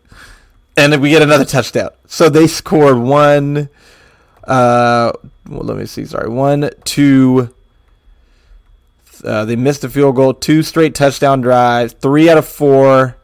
[0.77, 1.89] and then we get another touchdown.
[2.05, 3.69] So they scored one.
[4.43, 5.13] Uh,
[5.49, 6.05] well, let me see.
[6.05, 7.53] Sorry, one, two.
[9.23, 10.33] Uh, they missed a field goal.
[10.33, 11.93] Two straight touchdown drives.
[11.93, 13.15] Three out of four.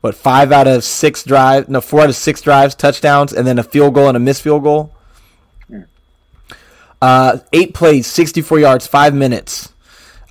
[0.00, 0.14] What?
[0.14, 1.68] Five out of six drives?
[1.68, 4.42] No, four out of six drives, touchdowns, and then a field goal and a missed
[4.42, 4.93] field goal.
[7.04, 9.70] Uh, eight plays, 64 yards, five minutes.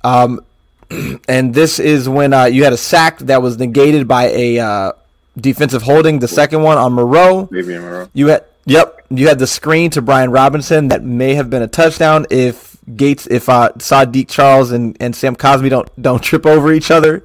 [0.02, 0.44] Um,
[1.28, 4.92] and this is when uh, you had a sack that was negated by a uh,
[5.36, 6.18] defensive holding.
[6.18, 7.48] The second one on Moreau.
[7.52, 8.08] Maybe row.
[8.12, 9.06] You had yep.
[9.08, 13.28] You had the screen to Brian Robinson that may have been a touchdown if Gates,
[13.28, 17.22] if uh, Saahdiq Charles and, and Sam Cosmi don't don't trip over each other.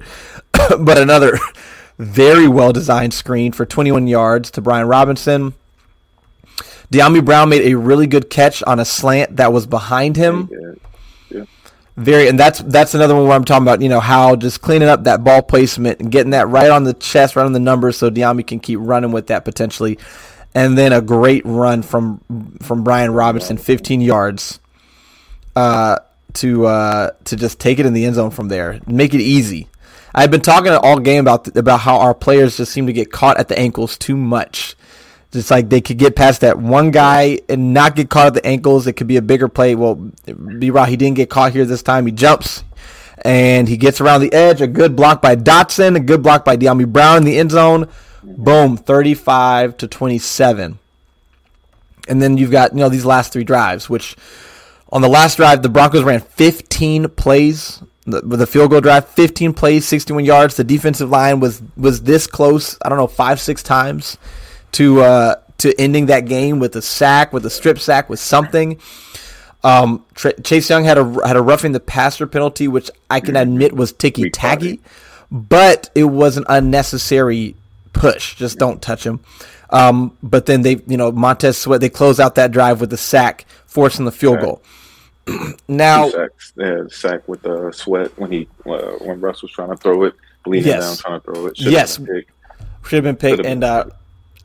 [0.52, 1.40] but another
[1.98, 5.54] very well designed screen for 21 yards to Brian Robinson.
[6.92, 10.48] De'Ami Brown made a really good catch on a slant that was behind him
[11.30, 11.44] Yeah.
[11.96, 14.88] very and that's that's another one where I'm talking about you know how just cleaning
[14.88, 17.96] up that ball placement and getting that right on the chest, right on the numbers,
[17.96, 19.98] so De'Ami can keep running with that potentially,
[20.54, 22.20] and then a great run from
[22.60, 24.58] from Brian Robinson, 15 yards,
[25.56, 25.96] uh,
[26.34, 29.68] to uh, to just take it in the end zone from there, make it easy.
[30.12, 33.38] I've been talking all game about about how our players just seem to get caught
[33.38, 34.74] at the ankles too much.
[35.32, 38.44] Just like they could get past that one guy and not get caught at the
[38.44, 38.86] ankles.
[38.86, 39.76] It could be a bigger play.
[39.76, 42.06] Well, B Rob, he didn't get caught here this time.
[42.06, 42.64] He jumps
[43.22, 44.60] and he gets around the edge.
[44.60, 45.96] A good block by Dotson.
[45.96, 47.88] A good block by De'Ami Brown in the end zone.
[48.24, 50.78] Boom, 35 to 27.
[52.08, 54.16] And then you've got, you know, these last three drives, which
[54.90, 59.08] on the last drive, the Broncos ran 15 plays the, with a field goal drive,
[59.08, 60.56] 15 plays, 61 yards.
[60.56, 64.18] The defensive line was was this close, I don't know, five, six times
[64.72, 68.78] to uh, to ending that game with a sack, with a strip sack, with something.
[69.62, 73.36] Um, Tra- Chase Young had a had a roughing the passer penalty, which I can
[73.36, 74.80] admit was ticky tacky,
[75.30, 77.56] but it was an unnecessary
[77.92, 78.36] push.
[78.36, 79.20] Just don't touch him.
[79.68, 82.96] Um, but then they, you know, Montez Sweat, they close out that drive with a
[82.96, 84.62] sack, forcing the field goal.
[85.68, 86.52] now, sacks.
[86.58, 90.14] A sack with the sweat when he uh, when Russ was trying to throw it,
[90.44, 90.86] bleeding Yes.
[90.86, 91.56] down, trying to throw it.
[91.56, 92.00] Should've Yes.
[92.86, 93.84] should have been picked, and uh,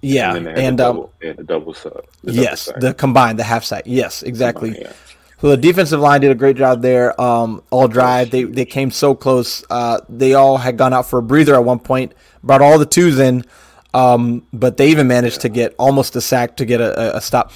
[0.05, 1.93] yeah, and then they had and the um, double, had the double sack.
[2.23, 2.79] the yes, sack.
[2.79, 4.79] the combined, the half sack, yes, exactly.
[4.79, 4.93] Yeah.
[5.41, 7.19] So the defensive line did a great job there.
[7.19, 9.63] Um, all drive, they they came so close.
[9.69, 12.13] Uh, they all had gone out for a breather at one point.
[12.43, 13.43] Brought all the twos in,
[13.93, 17.51] um, but they even managed to get almost a sack to get a, a stop.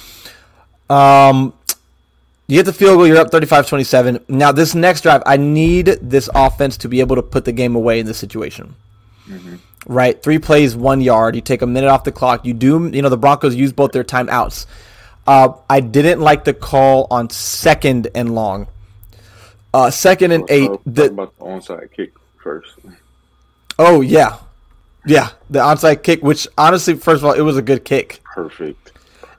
[0.90, 1.54] Um,
[2.48, 4.28] you get the field goal, you're up 35-27.
[4.28, 7.76] Now this next drive, I need this offense to be able to put the game
[7.76, 8.76] away in this situation.
[9.28, 9.58] Mm-hmm.
[9.90, 11.34] Right, three plays, one yard.
[11.34, 12.46] You take a minute off the clock.
[12.46, 14.68] You do, you know, the Broncos use both their timeouts.
[15.26, 18.68] Uh, I didn't like the call on second and long.
[19.74, 20.70] Uh, second and eight.
[20.86, 22.76] the, about the onside kick first.
[23.80, 24.38] Oh yeah,
[25.08, 26.22] yeah, the onside kick.
[26.22, 28.22] Which honestly, first of all, it was a good kick.
[28.24, 28.92] Perfect.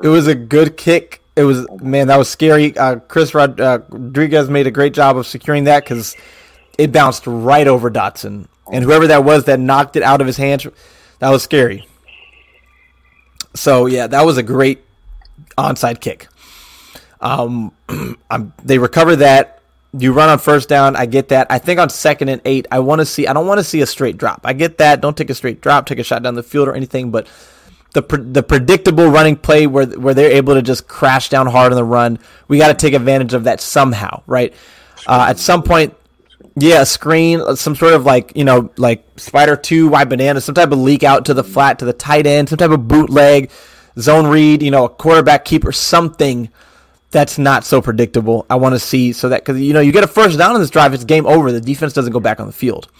[0.03, 1.22] It was a good kick.
[1.36, 2.76] It was man, that was scary.
[2.76, 6.16] Uh, Chris Rod- uh, Rodriguez made a great job of securing that because
[6.76, 10.37] it bounced right over Dotson, and whoever that was that knocked it out of his
[10.37, 10.66] hands,
[11.18, 11.87] that was scary.
[13.55, 14.85] So yeah, that was a great
[15.59, 16.29] onside kick.
[17.21, 17.73] Um,
[18.64, 19.57] they recover that.
[19.93, 20.95] You run on first down.
[20.95, 21.49] I get that.
[21.51, 23.27] I think on second and eight, I want to see.
[23.27, 24.43] I don't want to see a straight drop.
[24.45, 25.01] I get that.
[25.01, 25.87] Don't take a straight drop.
[25.87, 27.11] Take a shot down the field or anything.
[27.11, 27.27] But
[27.93, 31.77] the the predictable running play where where they're able to just crash down hard on
[31.77, 34.55] the run, we got to take advantage of that somehow, right?
[35.09, 35.95] Uh, at some point,
[36.57, 40.55] yeah, a screen, some sort of like you know like spider two wide banana, some
[40.55, 43.51] type of leak out to the flat to the tight end, some type of bootleg
[43.98, 46.48] zone read, you know, a quarterback keeper, something
[47.11, 48.46] that's not so predictable.
[48.48, 50.61] I want to see so that because you know you get a first down in
[50.61, 51.53] this drive, it's game over.
[51.53, 52.90] The defense doesn't go back on the field,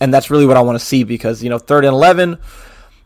[0.00, 2.38] and that's really what I want to see because you know third and eleven,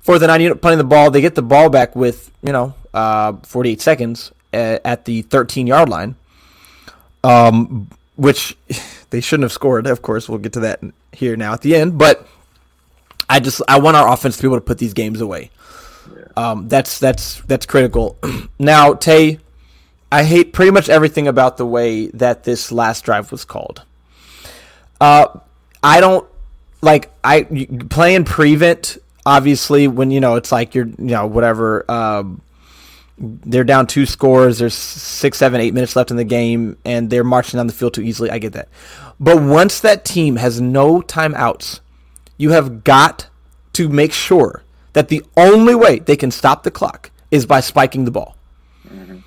[0.00, 2.74] fourth and nine, you punting the ball, they get the ball back with you know
[2.94, 6.16] uh, 48 seconds at, at the 13 yard line,
[7.24, 7.88] um,
[8.18, 8.54] which
[9.10, 9.86] they shouldn't have scored.
[9.86, 10.80] Of course, we'll get to that
[11.12, 12.26] here now at the end, but.
[13.28, 15.50] I just I want our offense to be able to put these games away.
[16.36, 18.16] Um, that's that's that's critical.
[18.58, 19.38] now, Tay,
[20.10, 23.82] I hate pretty much everything about the way that this last drive was called.
[25.00, 25.26] Uh,
[25.82, 26.26] I don't
[26.80, 28.98] like I playing prevent.
[29.26, 31.90] Obviously, when you know it's like you're you know whatever.
[31.90, 32.40] Um,
[33.18, 34.58] they're down two scores.
[34.58, 37.94] There's six, seven, eight minutes left in the game, and they're marching down the field
[37.94, 38.30] too easily.
[38.30, 38.68] I get that,
[39.18, 41.80] but once that team has no timeouts,
[42.36, 43.28] you have got
[43.74, 44.62] to make sure
[44.92, 48.36] that the only way they can stop the clock is by spiking the ball.
[48.86, 49.18] Mm-hmm.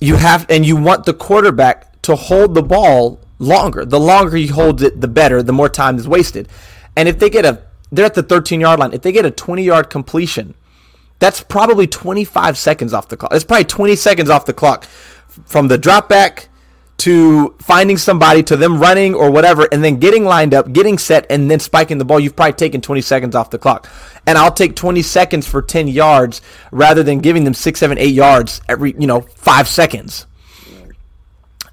[0.00, 3.84] You have, and you want the quarterback to hold the ball longer.
[3.84, 5.42] The longer he holds it, the better.
[5.42, 6.48] The more time is wasted.
[6.96, 8.92] And if they get a, they're at the 13 yard line.
[8.92, 10.54] If they get a 20 yard completion,
[11.18, 13.32] that's probably 25 seconds off the clock.
[13.32, 14.84] It's probably 20 seconds off the clock
[15.44, 16.48] from the drop back
[16.96, 21.26] to finding somebody to them running or whatever and then getting lined up, getting set,
[21.28, 23.88] and then spiking the ball, you've probably taken 20 seconds off the clock.
[24.26, 26.40] And I'll take 20 seconds for 10 yards
[26.70, 30.26] rather than giving them six, seven, eight yards every, you know, five seconds.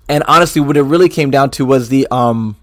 [0.09, 2.57] And honestly, what it really came down to was the um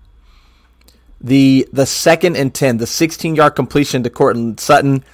[1.21, 5.05] the the second and 10, the 16 yard completion to Courtland Sutton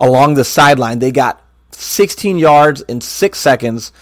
[0.00, 0.98] along the sideline.
[0.98, 1.42] They got
[1.72, 3.92] 16 yards in six seconds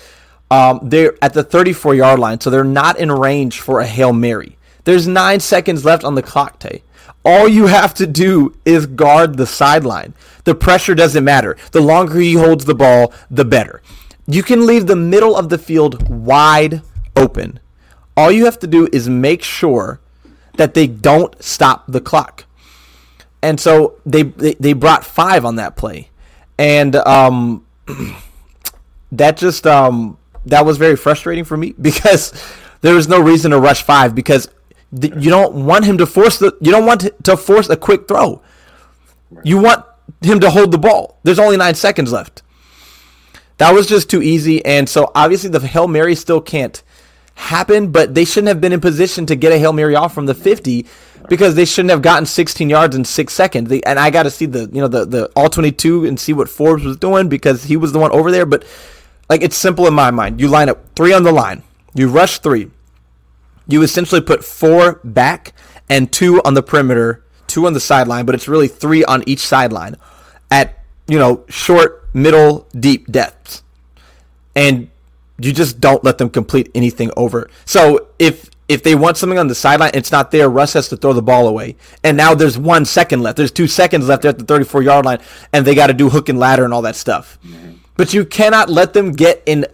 [0.51, 4.13] um, they're at the 34 yard line, so they're not in range for a Hail
[4.13, 4.57] Mary.
[4.85, 6.83] There's nine seconds left on the clock, Tay.
[7.25, 10.15] All you have to do is guard the sideline.
[10.45, 11.57] The pressure doesn't matter.
[11.73, 13.83] The longer he holds the ball, the better.
[14.27, 16.81] You can leave the middle of the field wide
[17.17, 17.61] open.
[18.17, 20.01] All you have to do is make sure
[20.57, 22.45] that they don't stop the clock.
[23.43, 26.11] And so they they, they brought five on that play,
[26.59, 27.65] and um,
[29.13, 32.33] that just um, that was very frustrating for me because
[32.81, 34.49] there was no reason to rush five because
[34.99, 38.09] th- you don't want him to force the you don't want to force a quick
[38.09, 38.43] throw.
[39.45, 39.85] You want
[40.23, 41.19] him to hold the ball.
[41.23, 42.43] There's only nine seconds left.
[43.59, 46.83] That was just too easy, and so obviously the hail mary still can't
[47.35, 47.91] happen.
[47.93, 50.35] But they shouldn't have been in position to get a hail mary off from the
[50.35, 50.87] 50
[51.29, 53.69] because they shouldn't have gotten 16 yards in six seconds.
[53.69, 56.33] They, and I got to see the you know the the all 22 and see
[56.33, 58.65] what Forbes was doing because he was the one over there, but
[59.29, 60.41] like it's simple in my mind.
[60.41, 61.63] You line up three on the line.
[61.95, 62.71] You rush three.
[63.67, 65.53] You essentially put four back
[65.89, 69.41] and two on the perimeter, two on the sideline, but it's really three on each
[69.41, 69.97] sideline
[70.51, 73.63] at, you know, short, middle, deep depths.
[74.55, 74.91] And
[75.39, 77.49] you just don't let them complete anything over.
[77.65, 80.49] So if if they want something on the sideline, it's not there.
[80.49, 81.77] Russ has to throw the ball away.
[82.05, 83.39] And now there's one second left.
[83.39, 85.21] There's two seconds left at the 34 yard line,
[85.53, 87.39] and they got to do hook and ladder and all that stuff.
[87.97, 89.67] But you cannot let them get in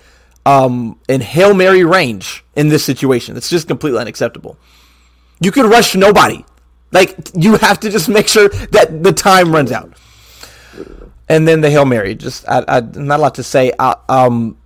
[0.46, 3.36] um, in hail mary range in this situation.
[3.36, 4.58] It's just completely unacceptable.
[5.40, 6.44] You could rush nobody.
[6.92, 9.92] Like you have to just make sure that the time runs out.
[11.28, 12.14] And then the hail mary.
[12.14, 13.72] Just I, I, not a lot to say.
[13.76, 14.56] Uh, um,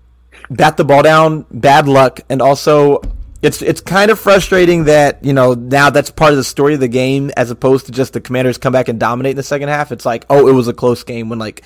[0.51, 3.01] bat the ball down, bad luck, and also
[3.43, 6.81] it's it's kind of frustrating that you know now that's part of the story of
[6.81, 9.69] the game as opposed to just the Commanders come back and dominate in the second
[9.69, 9.93] half.
[9.93, 11.63] It's like oh, it was a close game when like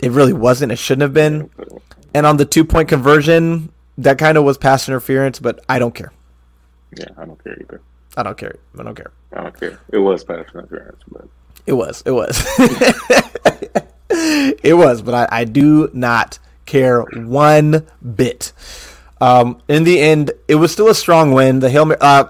[0.00, 0.72] it really wasn't.
[0.72, 1.50] It shouldn't have been.
[2.14, 5.94] And on the two point conversion, that kind of was pass interference, but I don't
[5.94, 6.12] care.
[6.96, 7.80] Yeah, I don't care either.
[8.16, 8.56] I don't care.
[8.78, 9.12] I don't care.
[9.32, 9.80] I don't care.
[9.90, 11.26] It was pass interference, but
[11.66, 12.02] it was.
[12.04, 12.44] It was.
[14.10, 18.52] it was, but I, I do not care one bit.
[19.22, 21.60] Um, in the end, it was still a strong win.
[21.60, 22.24] The Hail uh,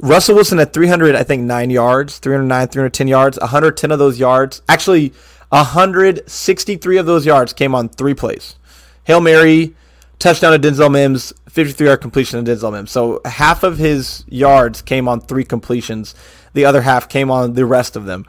[0.00, 4.60] Russell Wilson at 300, I think, nine yards, 309, 310 yards, 110 of those yards.
[4.68, 5.12] Actually,
[5.50, 8.56] 163 of those yards came on three plays.
[9.04, 9.76] Hail Mary,
[10.18, 12.90] touchdown to Denzel Mims, 53 yard completion to Denzel Mims.
[12.90, 16.16] So half of his yards came on three completions.
[16.54, 18.26] The other half came on the rest of them.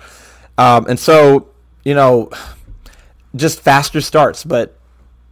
[0.59, 1.49] Um, and so,
[1.83, 2.29] you know,
[3.35, 4.43] just faster starts.
[4.43, 4.77] But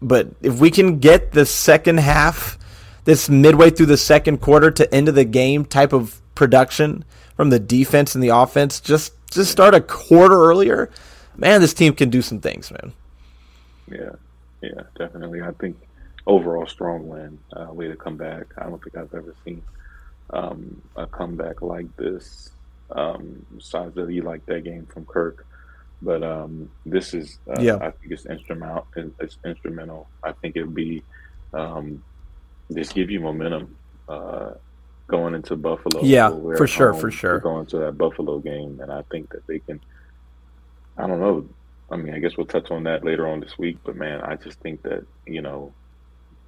[0.01, 2.57] but if we can get the second half,
[3.05, 7.03] this midway through the second quarter to end of the game type of production
[7.35, 10.89] from the defense and the offense, just just start a quarter earlier,
[11.37, 12.93] man, this team can do some things, man.
[13.89, 14.11] Yeah,
[14.61, 15.41] yeah, definitely.
[15.41, 15.77] I think
[16.27, 18.47] overall strong win, uh, way to come back.
[18.57, 19.63] I don't think I've ever seen
[20.31, 22.51] um, a comeback like this.
[22.91, 25.47] Um, besides that, you like that game from Kirk,
[26.01, 27.77] but um, this is, uh, yeah.
[27.77, 28.85] I think it's instrumental.
[29.19, 30.09] It's instrumental.
[30.21, 31.01] I think it'd be
[31.53, 32.03] um,
[32.75, 33.75] just give you momentum
[34.07, 34.51] uh,
[35.07, 36.03] going into Buffalo.
[36.03, 37.39] Yeah, for sure, for sure.
[37.39, 39.79] Going to that Buffalo game, and I think that they can.
[40.97, 41.47] I don't know.
[41.89, 43.77] I mean, I guess we'll touch on that later on this week.
[43.83, 45.73] But man, I just think that you know,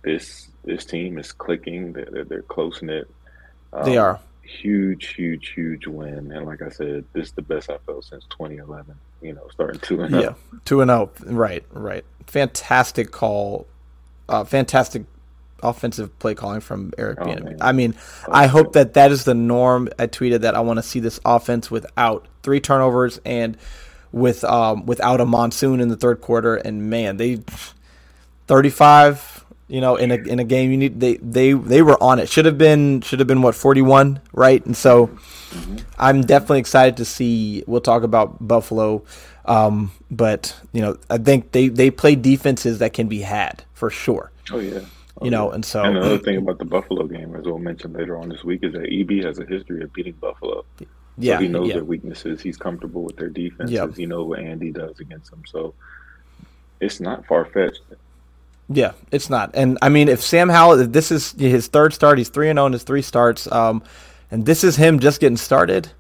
[0.04, 1.94] this this team is clicking.
[1.94, 3.10] They're they're close knit.
[3.72, 6.32] Um, they are huge, huge, huge win.
[6.32, 8.96] And like I said, this is the best I felt since 2011.
[9.22, 10.34] You know, starting two and yeah,
[10.66, 11.10] two and zero.
[11.26, 12.06] Right, right.
[12.28, 13.68] Fantastic call.
[14.28, 15.04] Uh, fantastic
[15.64, 17.58] offensive play calling from Eric oh, Bieniemy.
[17.62, 17.96] I mean,
[18.28, 19.90] oh, I hope that that is the norm.
[19.98, 23.58] I tweeted that I want to see this offense without three turnovers and
[24.12, 26.56] with um, without a monsoon in the third quarter.
[26.56, 27.40] And man, they
[28.48, 29.32] 35
[29.70, 32.30] you know, in a in a game you need they they they were on it.
[32.30, 34.64] Should have been should have been what 41, right?
[34.66, 35.78] And so mm-hmm.
[35.98, 39.04] I'm definitely excited to see we'll talk about Buffalo
[39.46, 43.90] um, but, you know, I think they they play defenses that can be had for
[43.90, 44.32] sure.
[44.52, 44.82] Oh yeah.
[45.22, 48.18] You know, and so and another thing about the Buffalo game, as we'll mention later
[48.18, 50.66] on this week, is that EB has a history of beating Buffalo.
[51.18, 51.76] Yeah, so he knows yeah.
[51.76, 52.42] their weaknesses.
[52.42, 53.72] He's comfortable with their defenses.
[53.72, 53.96] Yep.
[53.96, 55.44] He knows what Andy does against them.
[55.48, 55.76] So
[56.82, 57.82] it's not far fetched.
[58.70, 59.52] Yeah, it's not.
[59.54, 62.58] And I mean, if Sam Howell, if this is his third start, he's three and
[62.58, 63.84] zero oh in his three starts, um,
[64.32, 65.92] and this is him just getting started.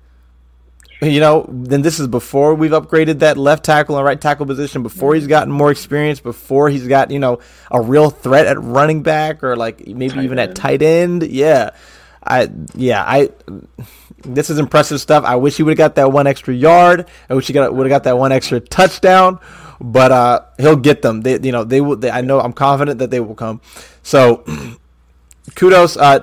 [1.03, 4.83] You know, then this is before we've upgraded that left tackle and right tackle position,
[4.83, 7.39] before he's gotten more experience, before he's got you know
[7.71, 10.49] a real threat at running back or like maybe tight even end.
[10.51, 11.23] at tight end.
[11.23, 11.71] Yeah,
[12.23, 13.29] I yeah I.
[14.25, 15.25] This is impressive stuff.
[15.25, 17.07] I wish he would have got that one extra yard.
[17.29, 19.39] I wish he got would have got that one extra touchdown
[19.83, 21.21] but uh, he'll get them.
[21.21, 21.97] They, you know, they will.
[21.97, 22.39] They, I know.
[22.39, 23.61] I'm confident that they will come.
[24.01, 24.43] So,
[25.55, 25.97] kudos.
[25.97, 26.19] Uh,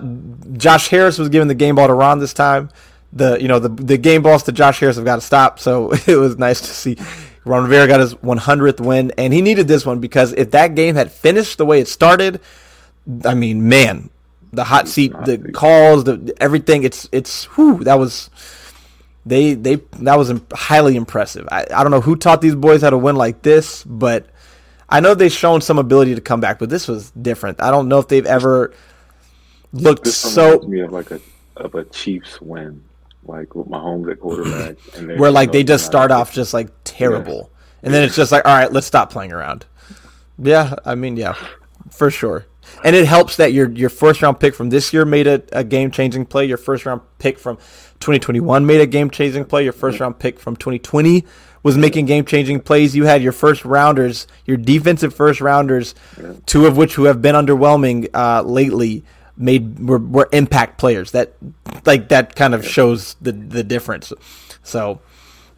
[0.55, 2.71] Josh Harris was given the game ball to Ron this time.
[3.13, 5.59] The you know the the game balls to Josh Harris have got to stop.
[5.59, 6.97] So it was nice to see
[7.45, 10.95] Ron Rivera got his 100th win, and he needed this one because if that game
[10.95, 12.41] had finished the way it started,
[13.25, 14.11] I mean, man,
[14.53, 16.85] the hot seat, the calls, the everything.
[16.85, 18.31] It's it's whew, that was
[19.25, 21.49] they they that was highly impressive.
[21.51, 24.27] I, I don't know who taught these boys how to win like this, but
[24.89, 27.63] I know they've shown some ability to come back, but this was different.
[27.63, 28.73] I don't know if they've ever
[29.73, 31.21] looked so me of like a
[31.57, 32.83] of a Chiefs win,
[33.31, 37.51] like with Mahomes at quarterback, and where like they just start off just like terrible,
[37.51, 37.79] yeah.
[37.85, 39.67] and then it's just like all right, let's stop playing around.
[40.39, 41.35] Yeah, I mean, yeah,
[41.91, 42.47] for sure.
[42.85, 45.65] And it helps that your your first round pick from this year made a, a
[45.65, 46.47] game changing play.
[46.47, 47.57] Your first round pick from
[48.01, 49.65] 2021 made a game changing play.
[49.65, 51.25] Your first round pick from 2020
[51.63, 52.97] was making game changing plays.
[52.97, 55.95] You had your first rounders, your defensive first rounders,
[56.47, 59.05] two of which who have been underwhelming uh, lately,
[59.41, 61.11] made were, were impact players.
[61.13, 61.35] That
[61.85, 64.13] like that kind of shows the the difference.
[64.63, 65.01] So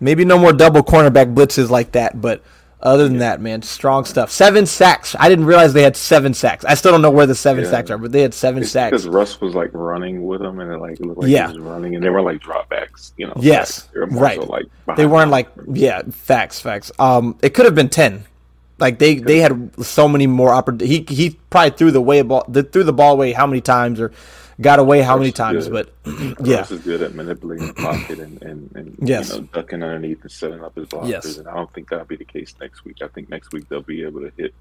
[0.01, 2.43] maybe no more double cornerback blitzes like that, but
[2.83, 4.31] other than that, man, strong stuff.
[4.31, 5.15] Seven sacks.
[5.19, 6.65] I didn't realize they had seven sacks.
[6.65, 7.71] I still don't know where the seven yeah.
[7.71, 8.91] sacks are, but they had seven it's sacks.
[8.91, 11.47] Because Russ was like running with them, and it like looked like yeah.
[11.47, 13.13] he was running, and they were like dropbacks.
[13.17, 13.35] You know.
[13.37, 13.89] Yes.
[13.95, 14.41] They right.
[14.41, 14.67] So like
[14.97, 16.91] they weren't like yeah facts facts.
[16.99, 18.25] Um, it could have been ten.
[18.83, 21.09] Like they, they had so many more opportunities.
[21.09, 24.13] He he probably threw the way ball threw the ball away how many times or
[24.61, 25.89] got away how many times, good.
[26.05, 26.13] but
[26.45, 29.31] yeah, Russ is good at manipulating the pocket and, and, and yes.
[29.31, 31.09] you know, ducking underneath and setting up his blockers.
[31.09, 31.39] Yes.
[31.39, 32.99] And I don't think that'll be the case next week.
[33.03, 34.53] I think next week they'll be able to hit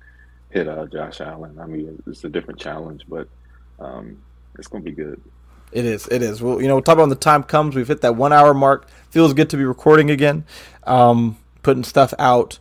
[0.52, 1.58] hit uh, Josh Allen.
[1.60, 3.28] I mean, it's a different challenge, but
[3.80, 4.22] um,
[4.58, 5.20] it's going to be good.
[5.72, 6.08] It is.
[6.08, 6.42] It is.
[6.42, 7.76] Well, you know, we'll talk about when the time comes.
[7.76, 8.88] We've hit that one hour mark.
[9.10, 10.46] Feels good to be recording again,
[10.84, 12.60] um, putting stuff out,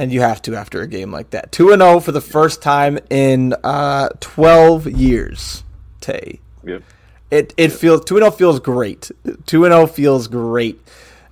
[0.00, 1.52] and you have to after a game like that.
[1.52, 5.62] Two and zero oh for the first time in uh, twelve years.
[6.00, 6.40] Tay.
[6.64, 6.82] Yep.
[7.30, 9.10] It it feels two and zero oh feels great.
[9.44, 10.80] Two and zero feels great,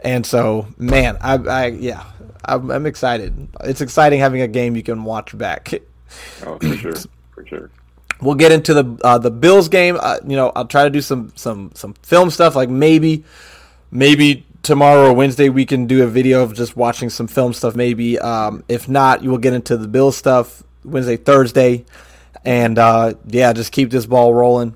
[0.00, 2.04] and so man, I, I yeah,
[2.44, 3.48] I'm, I'm excited.
[3.64, 5.72] It's exciting having a game you can watch back.
[6.44, 6.92] Oh, for sure,
[7.30, 7.70] for sure.
[8.20, 9.96] We'll get into the uh, the Bills game.
[9.98, 12.54] Uh, you know, I'll try to do some some some film stuff.
[12.54, 13.24] Like maybe
[13.90, 17.74] maybe tomorrow or Wednesday we can do a video of just watching some film stuff.
[17.74, 21.84] Maybe um, if not, you will get into the Bill stuff Wednesday, Thursday,
[22.44, 24.74] and uh, yeah, just keep this ball rolling.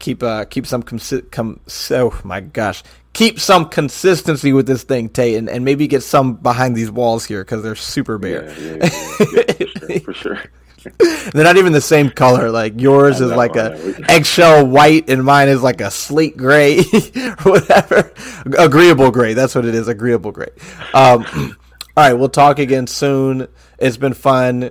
[0.00, 0.98] Keep uh keep some com-
[1.30, 1.60] com-
[1.92, 2.82] oh my gosh
[3.14, 7.24] keep some consistency with this thing, Tate, and, and maybe get some behind these walls
[7.24, 8.50] here because they're super bare.
[8.58, 8.90] Yeah, yeah,
[9.32, 10.00] yeah, yeah for sure.
[10.00, 10.42] For sure.
[11.32, 12.50] They're not even the same color.
[12.50, 16.82] Like yours is like a eggshell white, and mine is like a slate gray, or
[17.42, 18.12] whatever.
[18.58, 19.34] Agreeable gray.
[19.34, 19.88] That's what it is.
[19.88, 20.50] Agreeable gray.
[20.92, 21.24] Um,
[21.96, 23.48] all right, we'll talk again soon.
[23.78, 24.70] It's been fun.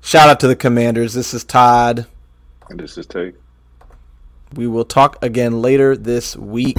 [0.00, 1.14] Shout out to the commanders.
[1.14, 2.06] This is Todd.
[2.68, 3.34] And this is Tate.
[4.54, 6.78] We will talk again later this week.